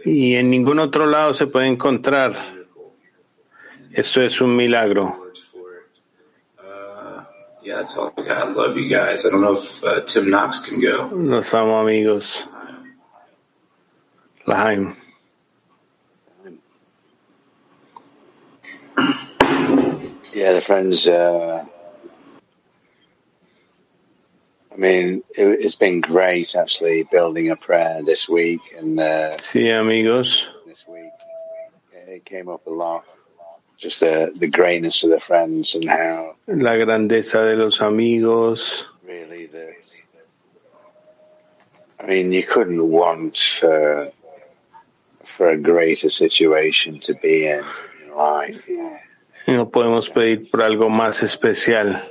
Y 0.04 0.34
en 0.36 0.50
ningún 0.50 0.78
otro 0.78 1.06
lado 1.06 1.34
se 1.34 1.46
puede 1.46 1.66
encontrar. 1.66 2.34
Esto 3.92 4.22
es 4.22 4.40
un 4.40 4.54
milagro. 4.56 5.14
Uh, 6.58 7.22
yeah, 7.62 7.76
that's 7.76 7.96
all 7.96 8.12
I 8.16 8.22
got. 8.22 8.48
I 8.48 8.52
love 8.52 8.76
you 8.76 8.88
guys. 8.88 9.26
I 9.26 9.30
don't 9.30 9.40
know 9.40 9.52
if 9.52 10.06
Tim 10.06 10.30
Knox 10.30 10.60
can 10.60 10.80
go. 10.80 11.10
Los 11.12 11.52
amo 11.52 11.80
amigos. 11.80 12.44
Lahaim. 14.46 14.96
Yeah, 20.32 20.52
the 20.52 20.60
friends. 20.60 21.06
Uh, 21.06 21.64
mean, 24.80 25.22
it, 25.36 25.46
it's 25.60 25.74
been 25.76 26.00
great 26.00 26.54
actually 26.56 27.02
building 27.10 27.50
a 27.50 27.56
prayer 27.56 28.02
this 28.02 28.28
week, 28.28 28.60
and 28.78 28.98
uh, 28.98 29.36
Sí, 29.38 29.68
amigos. 29.70 30.48
this 30.66 30.84
week 30.88 31.10
it 32.08 32.24
came 32.24 32.48
up 32.48 32.66
a 32.66 32.70
lot. 32.70 33.04
Just 33.76 34.00
the 34.00 34.30
the 34.38 34.46
greatness 34.48 35.04
of 35.04 35.10
the 35.10 35.18
friends 35.20 35.74
and 35.74 35.88
how 35.88 36.34
La 36.46 36.74
grandeza 36.76 37.40
de 37.44 37.56
los 37.56 37.80
amigos. 37.80 38.86
really 39.06 39.46
the. 39.46 39.74
I 41.98 42.06
mean, 42.06 42.32
you 42.32 42.42
couldn't 42.42 42.82
want 42.88 43.36
for 43.36 44.10
for 45.22 45.50
a 45.50 45.56
greater 45.58 46.08
situation 46.08 46.98
to 47.00 47.14
be 47.14 47.46
in, 47.46 47.64
in 48.04 48.14
life. 48.16 48.62
No 49.46 49.68
podemos 49.70 50.08
pedir 50.10 50.50
por 50.50 50.62
algo 50.62 50.88
más 50.88 51.22
especial. 51.22 52.02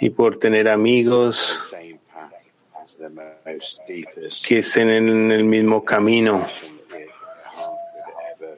Y 0.00 0.10
por 0.10 0.38
tener 0.38 0.68
amigos 0.68 1.72
que 4.46 4.58
estén 4.58 4.90
en 4.90 5.30
el 5.30 5.44
mismo 5.44 5.84
camino. 5.84 6.46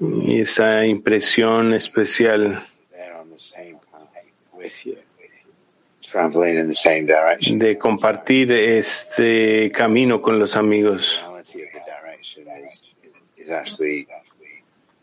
Y 0.00 0.40
esa 0.40 0.84
impresión 0.84 1.74
especial 1.74 2.64
de 7.46 7.78
compartir 7.78 8.52
este 8.52 9.70
camino 9.72 10.20
con 10.20 10.38
los 10.38 10.56
amigos. 10.56 11.20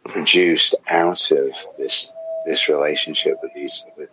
Produced 0.04 0.74
out 0.90 1.32
of 1.32 1.54
this 1.78 2.12
this 2.46 2.68
relationship 2.68 3.38
with 3.44 3.54
these 3.54 3.84
with, 3.96 4.10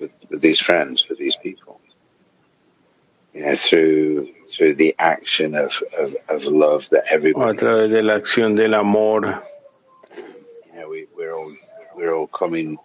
with, 0.00 0.10
with 0.30 0.40
these 0.40 0.58
friends, 0.58 1.08
with 1.08 1.18
these 1.18 1.36
people. 1.36 1.80
you 3.34 3.44
know, 3.46 3.54
through 3.54 4.28
through 4.46 4.74
the 4.74 4.94
action 4.98 5.54
of, 5.54 5.72
of, 5.96 6.16
of 6.28 6.44
love 6.44 6.88
that 6.90 7.04
a 7.04 7.12
everybody, 7.12 7.58
través 7.58 7.90
de 7.90 8.02
la 8.02 8.14
acción 8.18 8.56
del 8.56 8.74
amor. 8.74 9.42
you 10.16 10.80
know, 10.80 10.88
we, 10.88 11.06
we're 11.16 11.32
all 11.32 11.54
we're 11.96 12.12
all 12.14 12.26
coming 12.26 12.76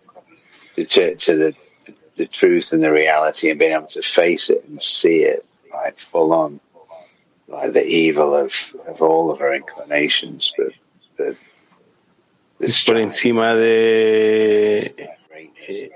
to 0.74 0.86
to, 0.86 1.16
to 1.16 1.36
the 1.36 1.56
the 2.14 2.28
truth 2.28 2.72
and 2.72 2.84
the 2.84 2.92
reality 2.92 3.50
and 3.50 3.60
being 3.60 3.74
able 3.74 3.88
to 3.88 4.02
face 4.02 4.50
it 4.50 4.64
and 4.70 4.82
see 4.82 5.24
it 5.24 5.46
like 5.74 5.98
full 5.98 6.32
on, 6.32 6.60
like 7.50 7.74
the 7.74 7.86
evil 7.86 8.34
of, 8.34 8.54
of 8.88 9.02
all 9.02 9.30
of 9.32 9.42
our 9.42 9.54
inclinations, 9.54 10.54
but 10.58 10.72
the 11.18 11.36
the 12.60 12.84
por 12.86 12.96
encima 12.96 13.54
de 13.56 14.94
eh, 15.68 15.90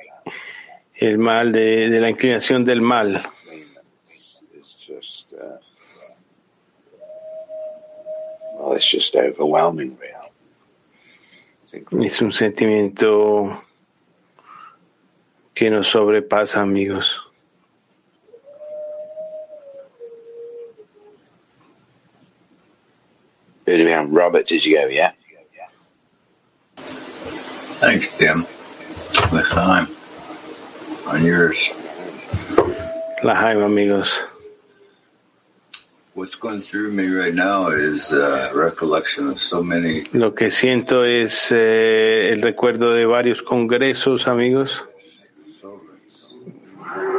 el 0.99 1.17
mal, 1.17 1.51
de, 1.51 1.89
de 1.89 1.99
la 1.99 2.09
inclinación 2.09 2.65
del 2.65 2.81
mal. 2.81 3.25
is, 4.13 4.41
is 4.53 4.75
just 4.85 5.33
uh. 5.33 5.57
Es 12.01 12.21
un 12.21 12.31
sentimiento 12.33 13.63
que 15.53 15.69
nos 15.69 15.87
sobrepasa, 15.87 16.61
amigos. 16.61 17.21
Robert, 23.65 24.45
did 24.45 24.65
you 24.65 24.75
go? 24.75 24.87
Yeah. 24.87 25.11
Thanks, 27.79 28.17
Tim. 28.17 28.45
L'chaim. 29.31 29.87
On 31.11 31.23
yours. 31.23 31.57
La 33.23 33.35
Jaime, 33.35 33.63
amigos. 33.63 34.09
What's 36.13 36.35
going 36.35 36.61
through 36.61 36.91
me 36.91 37.07
right 37.07 37.33
now 37.33 37.69
is 37.69 38.11
uh, 38.11 38.51
recollection 38.53 39.29
of 39.29 39.39
so 39.39 39.63
many 39.63 40.03
Lo 40.13 40.35
que 40.35 40.51
siento 40.51 41.05
es 41.05 41.51
eh, 41.51 42.29
el 42.31 42.41
recuerdo 42.41 42.93
de 42.93 43.05
varios 43.05 43.41
congresos, 43.41 44.27
amigos. 44.27 44.83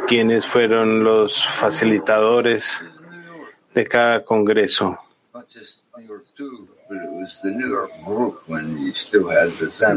Quienes 0.07 0.46
fueron 0.46 1.03
los 1.03 1.44
facilitadores 1.46 2.85
de 3.75 3.87
cada 3.87 4.25
congreso. 4.25 4.98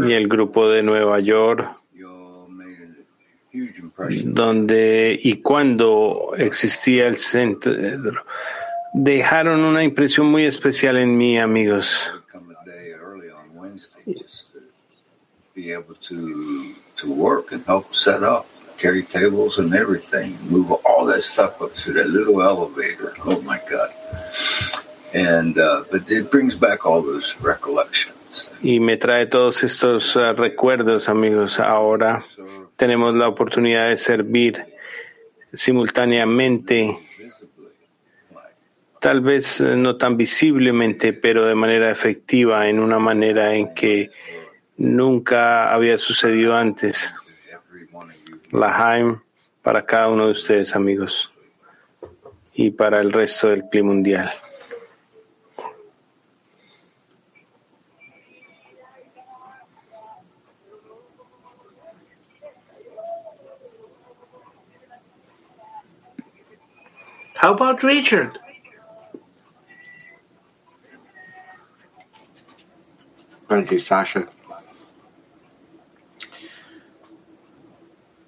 Y 0.07 0.13
el 0.13 0.27
grupo 0.27 0.69
de 0.69 0.83
Nueva 0.83 1.19
York, 1.19 1.83
You 1.95 2.09
all 2.09 2.47
made 2.49 2.67
a 2.69 2.75
huge 2.75 2.85
impression. 2.85 3.42
Donde 4.25 5.19
y 5.21 5.41
cuando 5.41 6.33
existía 6.37 7.07
el 7.07 7.17
centro, 7.17 7.73
dejaron 8.93 9.63
una 9.63 9.83
impresión 9.83 10.27
muy 10.27 10.45
especial 10.45 10.97
en 10.97 11.15
mí, 11.17 11.37
amigos. 11.37 11.99
would 12.13 12.27
come 12.27 12.55
a 12.59 12.65
day 12.65 12.93
early 12.93 13.29
on 13.29 13.55
Wednesday 13.55 14.13
just 14.13 14.53
to 14.53 14.59
be 15.53 15.71
able 15.71 15.95
to 16.07 16.75
to 16.97 17.11
work 17.11 17.51
and 17.51 17.63
help 17.65 17.93
set 17.93 18.23
up, 18.23 18.47
carry 18.77 19.03
tables 19.03 19.59
and 19.59 19.73
everything, 19.75 20.35
move 20.49 20.71
all 20.83 21.05
that 21.05 21.21
stuff 21.21 21.61
up 21.61 21.75
to 21.75 21.93
that 21.93 22.09
little 22.09 22.41
elevator. 22.41 23.13
Oh 23.23 23.39
my 23.43 23.59
God! 23.69 23.91
And 25.13 25.59
uh, 25.59 25.83
but 25.91 26.09
it 26.09 26.31
brings 26.31 26.55
back 26.55 26.87
all 26.87 27.03
those 27.03 27.35
recollections. 27.39 28.49
Y 28.63 28.79
me 28.79 28.97
trae 28.97 29.27
todos 29.27 29.63
estos 29.63 30.15
ah, 30.15 30.33
recuerdos, 30.33 31.07
amigos. 31.07 31.59
Ahora 31.59 32.23
tenemos 32.83 33.15
la 33.15 33.29
oportunidad 33.29 33.87
de 33.87 33.95
servir 33.95 34.65
simultáneamente, 35.53 36.99
tal 38.99 39.21
vez 39.21 39.61
eh, 39.61 39.77
no 39.77 39.95
tan 39.95 40.17
visiblemente, 40.17 41.13
pero 41.13 41.45
de 41.45 41.55
manera 41.55 41.89
efectiva, 41.89 42.67
en 42.67 42.81
una 42.81 42.99
manera 42.99 43.55
en 43.55 43.73
que 43.73 44.11
nunca 44.75 45.73
había 45.73 45.97
sucedido 45.97 46.57
antes. 46.57 47.15
Lahaim 48.51 49.21
para 49.61 49.85
cada 49.85 50.09
uno 50.09 50.25
de 50.25 50.33
ustedes, 50.33 50.75
amigos, 50.75 51.31
y 52.53 52.71
para 52.71 52.99
el 52.99 53.13
resto 53.13 53.47
del 53.47 53.63
clima 53.71 53.93
mundial. 53.93 54.29
How 67.43 67.53
about 67.53 67.83
Richard? 67.83 68.39
Thank 73.49 73.69
you, 73.73 73.81
Sasha. 73.81 74.29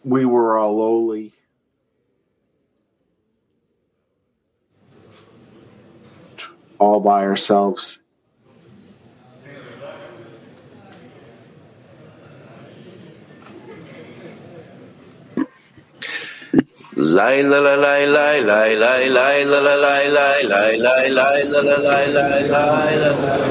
We 0.04 0.26
were 0.26 0.58
all 0.58 0.76
lowly. 0.80 1.32
All 6.78 7.00
by 7.00 7.24
ourselves. 7.24 8.00
Lai 16.98 17.44
la 17.44 17.60
la 17.60 17.76
lai 17.76 18.06
lai 18.08 18.40
lai 18.42 18.76
lai 18.76 19.10
lai 19.10 19.44
la 19.44 19.60
la 19.60 19.76
lai 19.76 20.08
lai 20.08 20.44
lai 20.44 20.78
lai 20.78 21.10
lai 21.10 21.44
la 21.44 21.62
la 21.62 21.76
lai 21.76 22.08
lai 22.08 22.48
lai 22.64 22.96
la 22.96 23.12
lai 23.12 23.42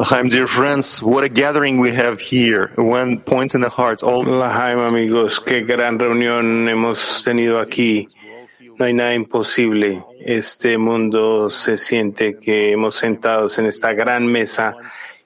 L'chaim, 0.00 0.28
dear 0.28 0.46
friends, 0.46 1.02
what 1.02 1.24
a 1.24 1.28
gathering 1.28 1.78
we 1.80 1.90
have 1.90 2.20
here. 2.20 2.70
One 2.76 3.18
point 3.18 3.56
in 3.56 3.60
the 3.60 3.68
heart. 3.68 4.04
All 4.04 4.22
L'chaim, 4.22 4.78
amigos, 4.78 5.40
qué 5.40 5.66
gran 5.66 5.98
reunión 5.98 6.68
hemos 6.68 7.24
tenido 7.24 7.58
aquí. 7.58 8.06
No 8.78 8.84
hay 8.84 8.94
nada 8.94 9.14
imposible. 9.14 10.04
Este 10.20 10.78
mundo 10.78 11.50
se 11.50 11.76
siente 11.76 12.38
que 12.38 12.70
hemos 12.72 12.94
sentados 12.94 13.58
en 13.58 13.66
esta 13.66 13.92
gran 13.92 14.26
mesa 14.26 14.76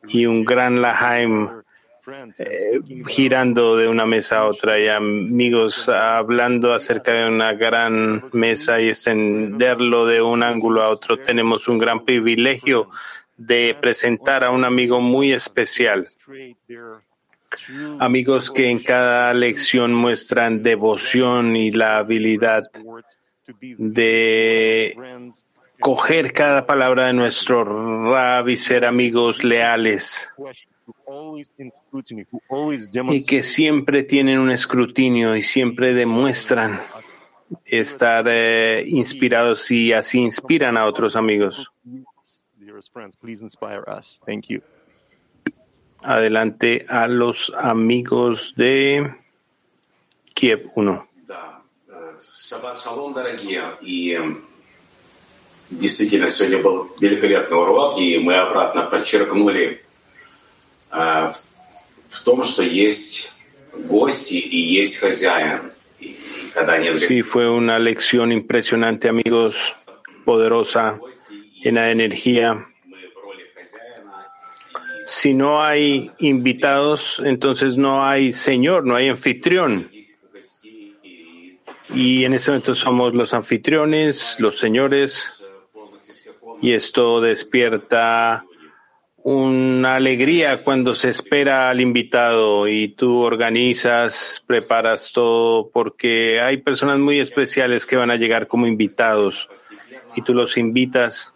y 0.08 0.24
un 0.24 0.42
gran 0.44 0.80
Lahaim 0.80 1.62
eh, 2.38 2.80
girando 3.06 3.76
de 3.76 3.88
una 3.88 4.06
mesa 4.06 4.38
a 4.40 4.46
otra 4.46 4.78
y 4.80 4.88
amigos 4.88 5.88
hablando 5.88 6.72
acerca 6.72 7.12
de 7.12 7.28
una 7.28 7.52
gran 7.52 8.24
mesa 8.32 8.80
y 8.80 8.88
extenderlo 8.88 10.06
de 10.06 10.22
un 10.22 10.42
ángulo 10.42 10.82
a 10.82 10.88
otro. 10.88 11.18
Tenemos 11.18 11.68
un 11.68 11.78
gran 11.78 12.06
privilegio 12.06 12.88
de 13.36 13.76
presentar 13.80 14.44
a 14.44 14.50
un 14.50 14.64
amigo 14.64 15.00
muy 15.00 15.32
especial. 15.32 16.06
Amigos 18.00 18.50
que 18.50 18.70
en 18.70 18.78
cada 18.78 19.34
lección 19.34 19.92
muestran 19.92 20.62
devoción 20.62 21.54
y 21.54 21.70
la 21.70 21.98
habilidad 21.98 22.62
de 23.78 24.96
coger 25.80 26.32
cada 26.32 26.66
palabra 26.66 27.06
de 27.06 27.12
nuestro 27.12 27.64
Rab 27.64 28.48
y 28.48 28.56
ser 28.56 28.84
amigos 28.84 29.42
leales 29.42 30.28
y 33.10 33.24
que 33.24 33.42
siempre 33.42 34.02
tienen 34.04 34.38
un 34.38 34.50
escrutinio 34.50 35.36
y 35.36 35.42
siempre 35.42 35.92
demuestran 35.92 36.80
estar 37.64 38.26
eh, 38.28 38.84
inspirados 38.86 39.70
y 39.70 39.92
así 39.92 40.20
inspiran 40.20 40.78
a 40.78 40.86
otros 40.86 41.16
amigos. 41.16 41.70
Adelante 46.02 46.86
a 46.88 47.06
los 47.06 47.52
amigos 47.56 48.54
de 48.56 49.14
Kiev 50.34 50.70
1. 50.74 51.11
Шаббат 52.51 52.79
шалом, 52.79 53.13
дорогие. 53.13 53.77
И 53.81 54.19
действительно, 55.69 56.29
сегодня 56.29 56.59
был 56.59 56.91
великолепный 56.99 57.57
урок, 57.57 57.97
и 57.97 58.17
мы 58.19 58.35
обратно 58.35 58.83
подчеркнули 58.83 59.81
э, 60.91 61.31
в 62.09 62.23
том, 62.23 62.43
что 62.43 62.63
есть 62.63 63.33
гости 63.73 64.35
и 64.35 64.57
есть 64.57 64.97
хозяин. 64.97 65.71
И 65.99 66.17
когда 66.53 66.77
нет 66.77 67.01
Sí, 67.01 67.21
fue 67.21 67.49
una 67.49 67.79
lección 67.79 68.31
impresionante, 68.31 69.09
amigos, 69.09 69.55
poderosa, 70.25 70.99
llena 71.63 71.85
de 71.85 71.91
energía. 71.91 72.65
Si 75.05 75.33
no 75.33 75.63
hay 75.63 76.11
invitados, 76.19 77.21
entonces 77.23 77.77
no 77.77 78.05
hay 78.05 78.33
Señor, 78.33 78.85
no 78.85 78.95
hay 78.95 79.07
anfitrión. 79.07 79.89
Y 81.94 82.24
en 82.24 82.34
ese 82.34 82.50
momento 82.50 82.74
somos 82.74 83.14
los 83.14 83.34
anfitriones, 83.34 84.36
los 84.38 84.58
señores, 84.58 85.44
y 86.62 86.72
esto 86.72 87.20
despierta 87.20 88.44
una 89.24 89.96
alegría 89.96 90.62
cuando 90.62 90.94
se 90.94 91.10
espera 91.10 91.70
al 91.70 91.80
invitado 91.80 92.66
y 92.66 92.88
tú 92.88 93.20
organizas, 93.20 94.42
preparas 94.46 95.12
todo, 95.12 95.70
porque 95.70 96.40
hay 96.40 96.56
personas 96.56 96.98
muy 96.98 97.20
especiales 97.20 97.86
que 97.86 97.96
van 97.96 98.10
a 98.10 98.16
llegar 98.16 98.48
como 98.48 98.66
invitados 98.66 99.48
y 100.16 100.22
tú 100.22 100.34
los 100.34 100.56
invitas 100.56 101.32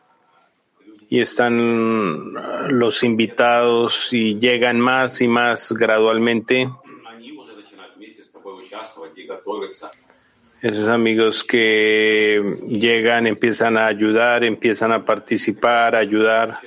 y 1.09 1.21
están 1.21 2.35
los 2.71 3.05
invitados 3.05 4.09
y 4.11 4.39
llegan 4.39 4.81
más 4.81 5.21
y 5.21 5.29
más 5.29 5.71
gradualmente 5.71 6.69
Esos 10.66 10.88
amigos 10.90 11.44
que 11.44 12.44
llegan, 12.68 13.26
empiezan 13.26 13.78
a 13.78 13.88
ayudar, 13.88 14.44
empiezan 14.44 14.92
a 14.92 15.04
participar, 15.04 15.96
a 15.96 16.00
ayudar. 16.00 16.58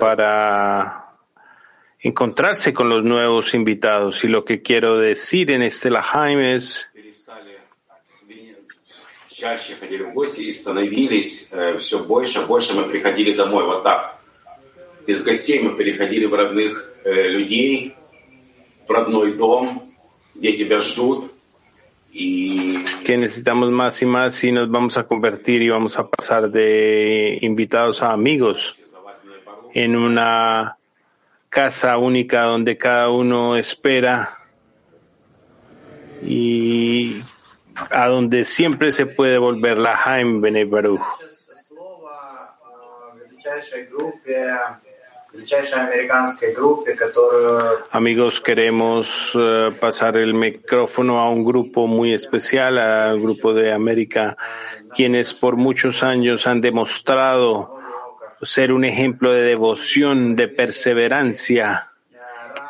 Para 0.00 1.04
encontrarse 1.98 2.72
con 2.72 2.88
los 2.88 3.04
nuevos 3.04 3.52
invitados. 3.52 4.24
Y 4.24 4.28
lo 4.28 4.44
que 4.44 4.62
quiero 4.62 4.98
decir 4.98 5.50
en 5.50 5.62
este 5.62 5.90
Lahaim 5.90 6.38
es 6.40 6.90
чаще 9.40 9.74
ходили 9.74 10.02
в 10.02 10.12
гости 10.12 10.42
и 10.42 10.50
становились 10.50 11.52
э, 11.52 11.78
все 11.78 12.04
больше, 12.04 12.46
больше 12.46 12.74
мы 12.74 12.84
приходили 12.84 13.34
домой. 13.34 13.64
Вот 13.64 13.82
так. 13.82 14.13
Из 15.06 15.24
гостей 15.24 15.60
мы 15.60 15.76
переходили 15.76 16.26
в 16.26 16.34
родных 16.34 16.92
э, 17.04 17.28
людей, 17.28 17.94
в 18.86 18.90
родной 18.90 19.32
дом, 19.34 19.92
где 20.34 20.52
тебя 20.52 20.78
ждут. 20.78 21.32
И 22.12 22.74
que 23.04 23.16
necesitamos 23.16 23.70
más 23.70 24.02
y 24.02 24.06
más 24.06 24.42
y 24.42 24.50
nos 24.50 24.68
vamos 24.68 24.96
a 24.96 25.04
convertir 25.04 25.62
y 25.62 25.68
vamos 25.68 25.96
a 25.96 26.08
pasar 26.08 26.50
de 26.50 27.38
invitados 27.40 28.02
a 28.02 28.12
amigos 28.12 28.76
en 29.74 29.94
una 29.94 30.76
casa 31.48 31.98
única 31.98 32.42
donde 32.42 32.76
cada 32.76 33.10
uno 33.10 33.56
espera 33.56 34.38
y 36.22 37.22
a 37.90 38.08
donde 38.08 38.44
siempre 38.44 38.92
se 38.92 39.06
puede 39.06 39.38
volver 39.38 39.78
la 39.78 40.00
Haim 40.04 40.40
Bene 40.40 40.64
Baruch. 40.64 41.00
Amigos, 47.91 48.39
queremos 48.39 49.35
uh, 49.35 49.73
pasar 49.79 50.17
el 50.17 50.33
micrófono 50.33 51.19
a 51.19 51.29
un 51.29 51.43
grupo 51.43 51.87
muy 51.87 52.13
especial, 52.13 52.77
al 52.77 53.19
grupo 53.19 53.53
de 53.53 53.71
América, 53.71 54.37
quienes 54.95 55.33
por 55.33 55.57
muchos 55.57 56.03
años 56.03 56.47
han 56.47 56.61
demostrado 56.61 57.79
ser 58.41 58.71
un 58.71 58.85
ejemplo 58.85 59.31
de 59.31 59.41
devoción, 59.41 60.35
de 60.35 60.47
perseverancia. 60.47 61.89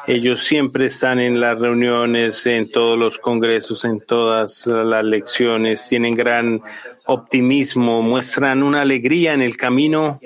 Ellos 0.08 0.44
siempre 0.44 0.88
están 0.88 1.20
en 1.20 1.40
las 1.40 1.60
reuniones, 1.60 2.46
en 2.46 2.70
todos 2.70 2.98
los 2.98 3.18
congresos, 3.18 3.86
en 3.86 4.00
todas 4.02 4.66
las 4.68 5.04
lecciones, 5.04 5.88
tienen 5.88 6.16
gran 6.16 6.62
optimismo, 7.06 8.02
muestran 8.02 8.64
una 8.64 8.82
alegría 8.82 9.34
en 9.34 9.42
el 9.42 9.58
camino 9.58 10.20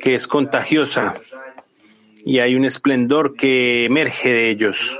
que 0.00 0.14
es 0.14 0.26
contagiosa 0.26 1.14
y 2.24 2.40
hay 2.40 2.54
un 2.54 2.64
esplendor 2.64 3.34
que 3.36 3.86
emerge 3.86 4.30
de 4.30 4.50
ellos. 4.50 4.98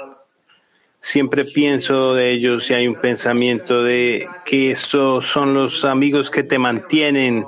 Siempre 1.00 1.44
pienso 1.44 2.14
de 2.14 2.32
ellos 2.32 2.70
y 2.70 2.74
hay 2.74 2.88
un 2.88 2.96
pensamiento 2.96 3.82
de 3.82 4.28
que 4.44 4.70
estos 4.70 5.26
son 5.26 5.54
los 5.54 5.84
amigos 5.84 6.30
que 6.30 6.42
te 6.42 6.58
mantienen 6.58 7.44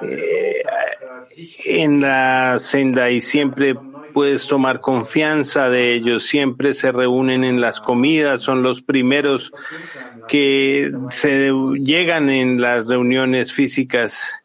eh, 0.00 0.62
en 1.64 2.00
la 2.00 2.58
senda 2.58 3.10
y 3.10 3.20
siempre 3.20 3.74
puedes 4.12 4.46
tomar 4.46 4.80
confianza 4.80 5.68
de 5.68 5.92
ellos. 5.94 6.26
Siempre 6.26 6.74
se 6.74 6.90
reúnen 6.90 7.44
en 7.44 7.60
las 7.60 7.80
comidas, 7.80 8.40
son 8.40 8.62
los 8.62 8.80
primeros 8.80 9.52
que 10.28 10.92
se 11.10 11.52
llegan 11.76 12.30
en 12.30 12.60
las 12.60 12.86
reuniones 12.86 13.52
físicas 13.52 14.43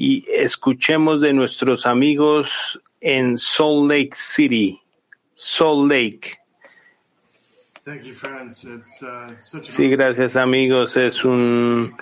y 0.00 0.24
escuchemos 0.32 1.20
de 1.20 1.32
nuestros 1.32 1.84
amigos 1.84 2.80
en 3.00 3.36
Salt 3.36 3.90
Lake 3.90 4.12
City, 4.14 4.80
Salt 5.34 5.90
Lake. 5.90 6.38
Sí, 9.64 9.88
gracias 9.88 10.36
amigos. 10.36 10.96
Es 10.96 11.24
un 11.24 11.96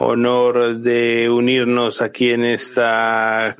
honor 0.00 0.80
de 0.80 1.30
unirnos 1.30 2.02
aquí 2.02 2.28
en 2.28 2.44
esta 2.44 3.56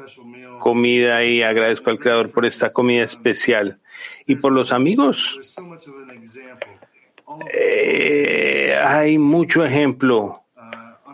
comida 0.58 1.24
y 1.24 1.40
agradezco 1.40 1.88
al 1.88 1.98
Creador 1.98 2.30
por 2.30 2.44
esta 2.44 2.70
comida 2.70 3.04
especial. 3.04 3.78
Y 4.26 4.34
por 4.34 4.52
los 4.52 4.72
amigos. 4.72 5.56
Eh, 7.50 8.76
hay 8.78 9.16
mucho 9.16 9.64
ejemplo 9.64 10.42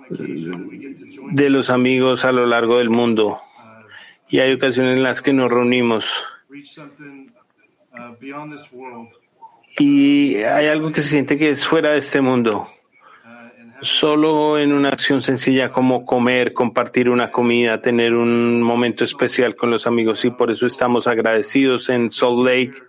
de 0.09 1.51
los 1.51 1.71
amigos 1.71 2.25
a 2.25 2.33
lo 2.33 2.47
largo 2.47 2.79
del 2.79 2.91
mundo 2.91 3.41
y 4.29 4.41
hay 4.41 4.53
ocasiones 4.53 4.97
en 4.97 5.03
las 5.03 5.23
que 5.23 5.33
nos 5.33 5.51
reunimos 5.51 6.07
y 9.79 10.37
hay 10.37 10.67
algo 10.67 10.93
que 10.93 11.03
se 11.03 11.11
siente 11.11 11.37
que 11.37 11.51
es 11.51 11.67
fuera 11.67 11.91
de 11.91 11.99
este 11.99 12.21
mundo. 12.21 12.69
Solo 13.83 14.59
en 14.59 14.73
una 14.73 14.89
acción 14.89 15.23
sencilla 15.23 15.71
como 15.71 16.07
comer, 16.07 16.55
compartir 16.55 17.11
una 17.11 17.31
comida, 17.31 17.83
tener 17.83 18.15
un 18.15 18.63
momento 18.63 19.05
especial 19.05 19.55
con 19.55 19.71
los 19.71 19.87
amigos 19.87 20.25
y 20.25 20.31
por 20.31 20.51
eso 20.51 20.67
estamos 20.67 21.07
agradecidos 21.07 21.91
en 21.91 22.11
Salt 22.11 22.47
Lake. 22.47 22.83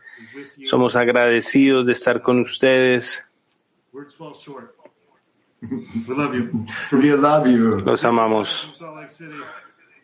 Somos 0.65 0.95
agradecidos 0.95 1.86
de 1.88 1.91
estar 1.91 2.22
con 2.22 2.39
ustedes. 2.39 3.26
Los 7.86 8.03
amamos. 8.03 8.70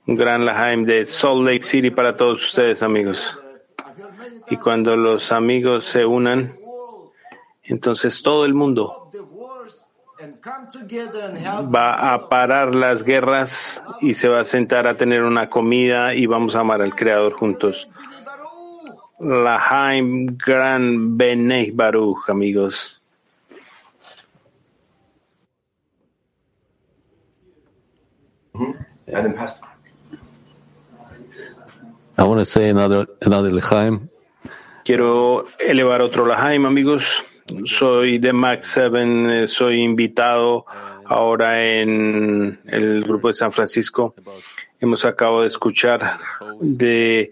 Un 0.05 0.15
gran 0.15 0.45
Lahaim 0.45 0.85
de 0.85 1.05
Salt 1.05 1.45
Lake 1.45 1.63
City 1.63 1.91
para 1.91 2.17
todos 2.17 2.43
ustedes, 2.43 2.81
amigos. 2.81 3.37
Y 4.49 4.57
cuando 4.57 4.95
los 4.95 5.31
amigos 5.31 5.85
se 5.85 6.05
unan, 6.05 6.55
entonces 7.63 8.21
todo 8.21 8.45
el 8.45 8.53
mundo 8.53 9.11
va 11.73 12.13
a 12.13 12.29
parar 12.29 12.73
las 12.73 13.03
guerras 13.03 13.83
y 14.01 14.13
se 14.13 14.27
va 14.27 14.41
a 14.41 14.45
sentar 14.45 14.87
a 14.87 14.95
tener 14.95 15.23
una 15.23 15.49
comida 15.49 16.13
y 16.15 16.25
vamos 16.25 16.55
a 16.55 16.59
amar 16.61 16.81
al 16.81 16.95
Creador 16.95 17.33
juntos. 17.33 17.89
Lahaim 19.19 20.37
Gran 20.37 21.17
Benei 21.17 21.71
Baruch, 21.71 22.29
amigos. 22.29 23.02
I 32.15 32.23
want 32.23 32.39
to 32.39 32.45
say 32.45 32.69
another 32.69 33.07
another 33.21 33.51
L'chaim. 33.51 34.09
Quiero 34.83 35.45
elevar 35.59 36.01
otro 36.01 36.25
Lahaim, 36.25 36.65
amigos. 36.65 37.23
Soy 37.65 38.19
de 38.19 38.31
Max 38.31 38.67
7, 38.73 39.43
eh, 39.43 39.47
soy 39.47 39.81
invitado 39.81 40.65
ahora 41.05 41.63
en 41.63 42.59
el 42.65 43.03
grupo 43.03 43.29
de 43.29 43.33
San 43.33 43.51
Francisco. 43.51 44.13
Hemos 44.79 45.03
acabado 45.03 45.41
de 45.41 45.47
escuchar 45.47 46.19
de 46.61 47.31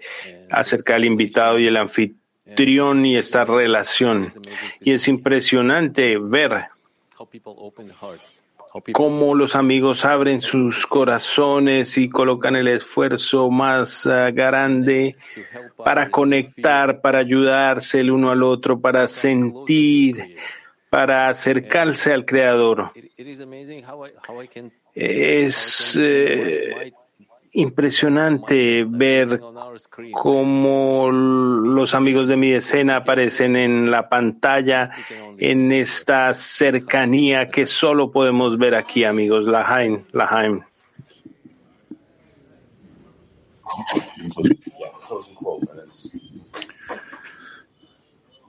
acerca 0.50 0.94
del 0.94 1.06
invitado 1.06 1.60
y 1.60 1.68
el 1.68 1.78
anfitrión 1.78 3.06
y 3.06 3.18
esta 3.18 3.46
relación. 3.46 4.32
Y 4.80 4.92
es 4.92 5.08
impresionante 5.08 6.18
ver 6.18 6.66
Cómo 8.94 9.36
los 9.36 9.56
amigos 9.56 10.06
abren 10.06 10.40
sus 10.40 10.88
corazones 10.88 11.98
y 11.98 12.10
colocan 12.10 12.56
el 12.56 12.70
esfuerzo 12.70 13.50
más 13.50 14.08
ah, 14.08 14.32
grande 14.32 15.16
para 15.76 16.10
conectar, 16.10 17.02
para 17.02 17.20
ayudarse 17.20 18.00
el 18.00 18.12
uno 18.12 18.30
al 18.30 18.44
otro, 18.44 18.80
para 18.80 19.08
sentir, 19.08 20.38
para 20.90 21.28
acercarse 21.28 22.14
al 22.14 22.26
Creador. 22.26 22.92
Es 24.94 25.98
eh, 26.00 26.94
impresionante 27.54 28.86
ver 28.88 29.42
cómo 30.14 31.12
los 31.12 31.94
amigos 31.94 32.28
de 32.28 32.38
mi 32.38 32.52
escena 32.52 32.98
aparecen 32.98 33.56
en 33.56 33.92
la 33.92 34.08
pantalla 34.08 34.92
en 35.38 35.72
esta 35.72 36.34
cercanía 36.34 37.50
que 37.50 37.66
solo 37.66 38.12
podemos 38.12 38.58
ver 38.58 38.76
aquí, 38.76 39.04
amigos. 39.04 39.46
Lahaim, 39.48 40.04
Lahaim. 40.14 40.62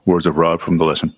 Words 0.05 0.25
of 0.25 0.37
Rod 0.37 0.59
from 0.59 0.77
the 0.77 0.85
lesson. 0.85 1.15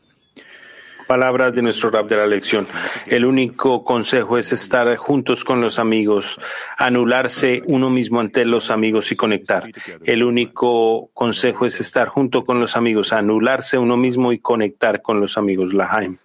Palabras 1.07 1.53
de 1.53 1.61
nuestro 1.61 1.89
rap 1.91 2.07
de 2.09 2.17
la 2.17 2.27
lección. 2.27 2.67
El 3.05 3.25
único 3.25 3.83
consejo 3.83 4.37
es 4.37 4.51
estar 4.51 4.95
juntos 4.97 5.43
con 5.43 5.61
los 5.61 5.77
amigos, 5.77 6.39
anularse 6.77 7.61
uno 7.65 7.89
mismo 7.89 8.19
ante 8.19 8.43
los 8.45 8.71
amigos 8.71 9.11
y 9.11 9.15
conectar. 9.15 9.69
El 10.03 10.23
único 10.23 11.09
consejo 11.13 11.65
es 11.65 11.79
estar 11.79 12.07
junto 12.07 12.43
con 12.43 12.59
los 12.59 12.75
amigos, 12.75 13.13
anularse 13.13 13.77
uno 13.77 13.97
mismo 13.97 14.33
y 14.33 14.39
conectar 14.39 15.01
con 15.01 15.19
los 15.19 15.37
amigos. 15.37 15.73
Lahaim. 15.73 16.17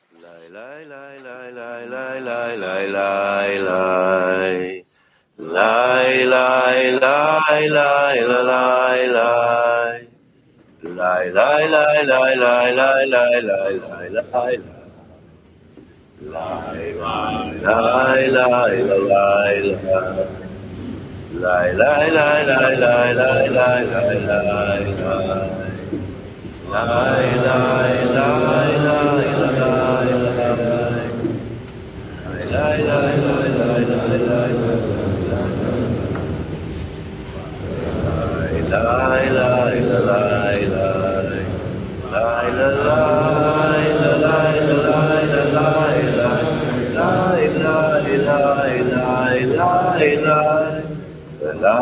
Lie, 10.83 11.31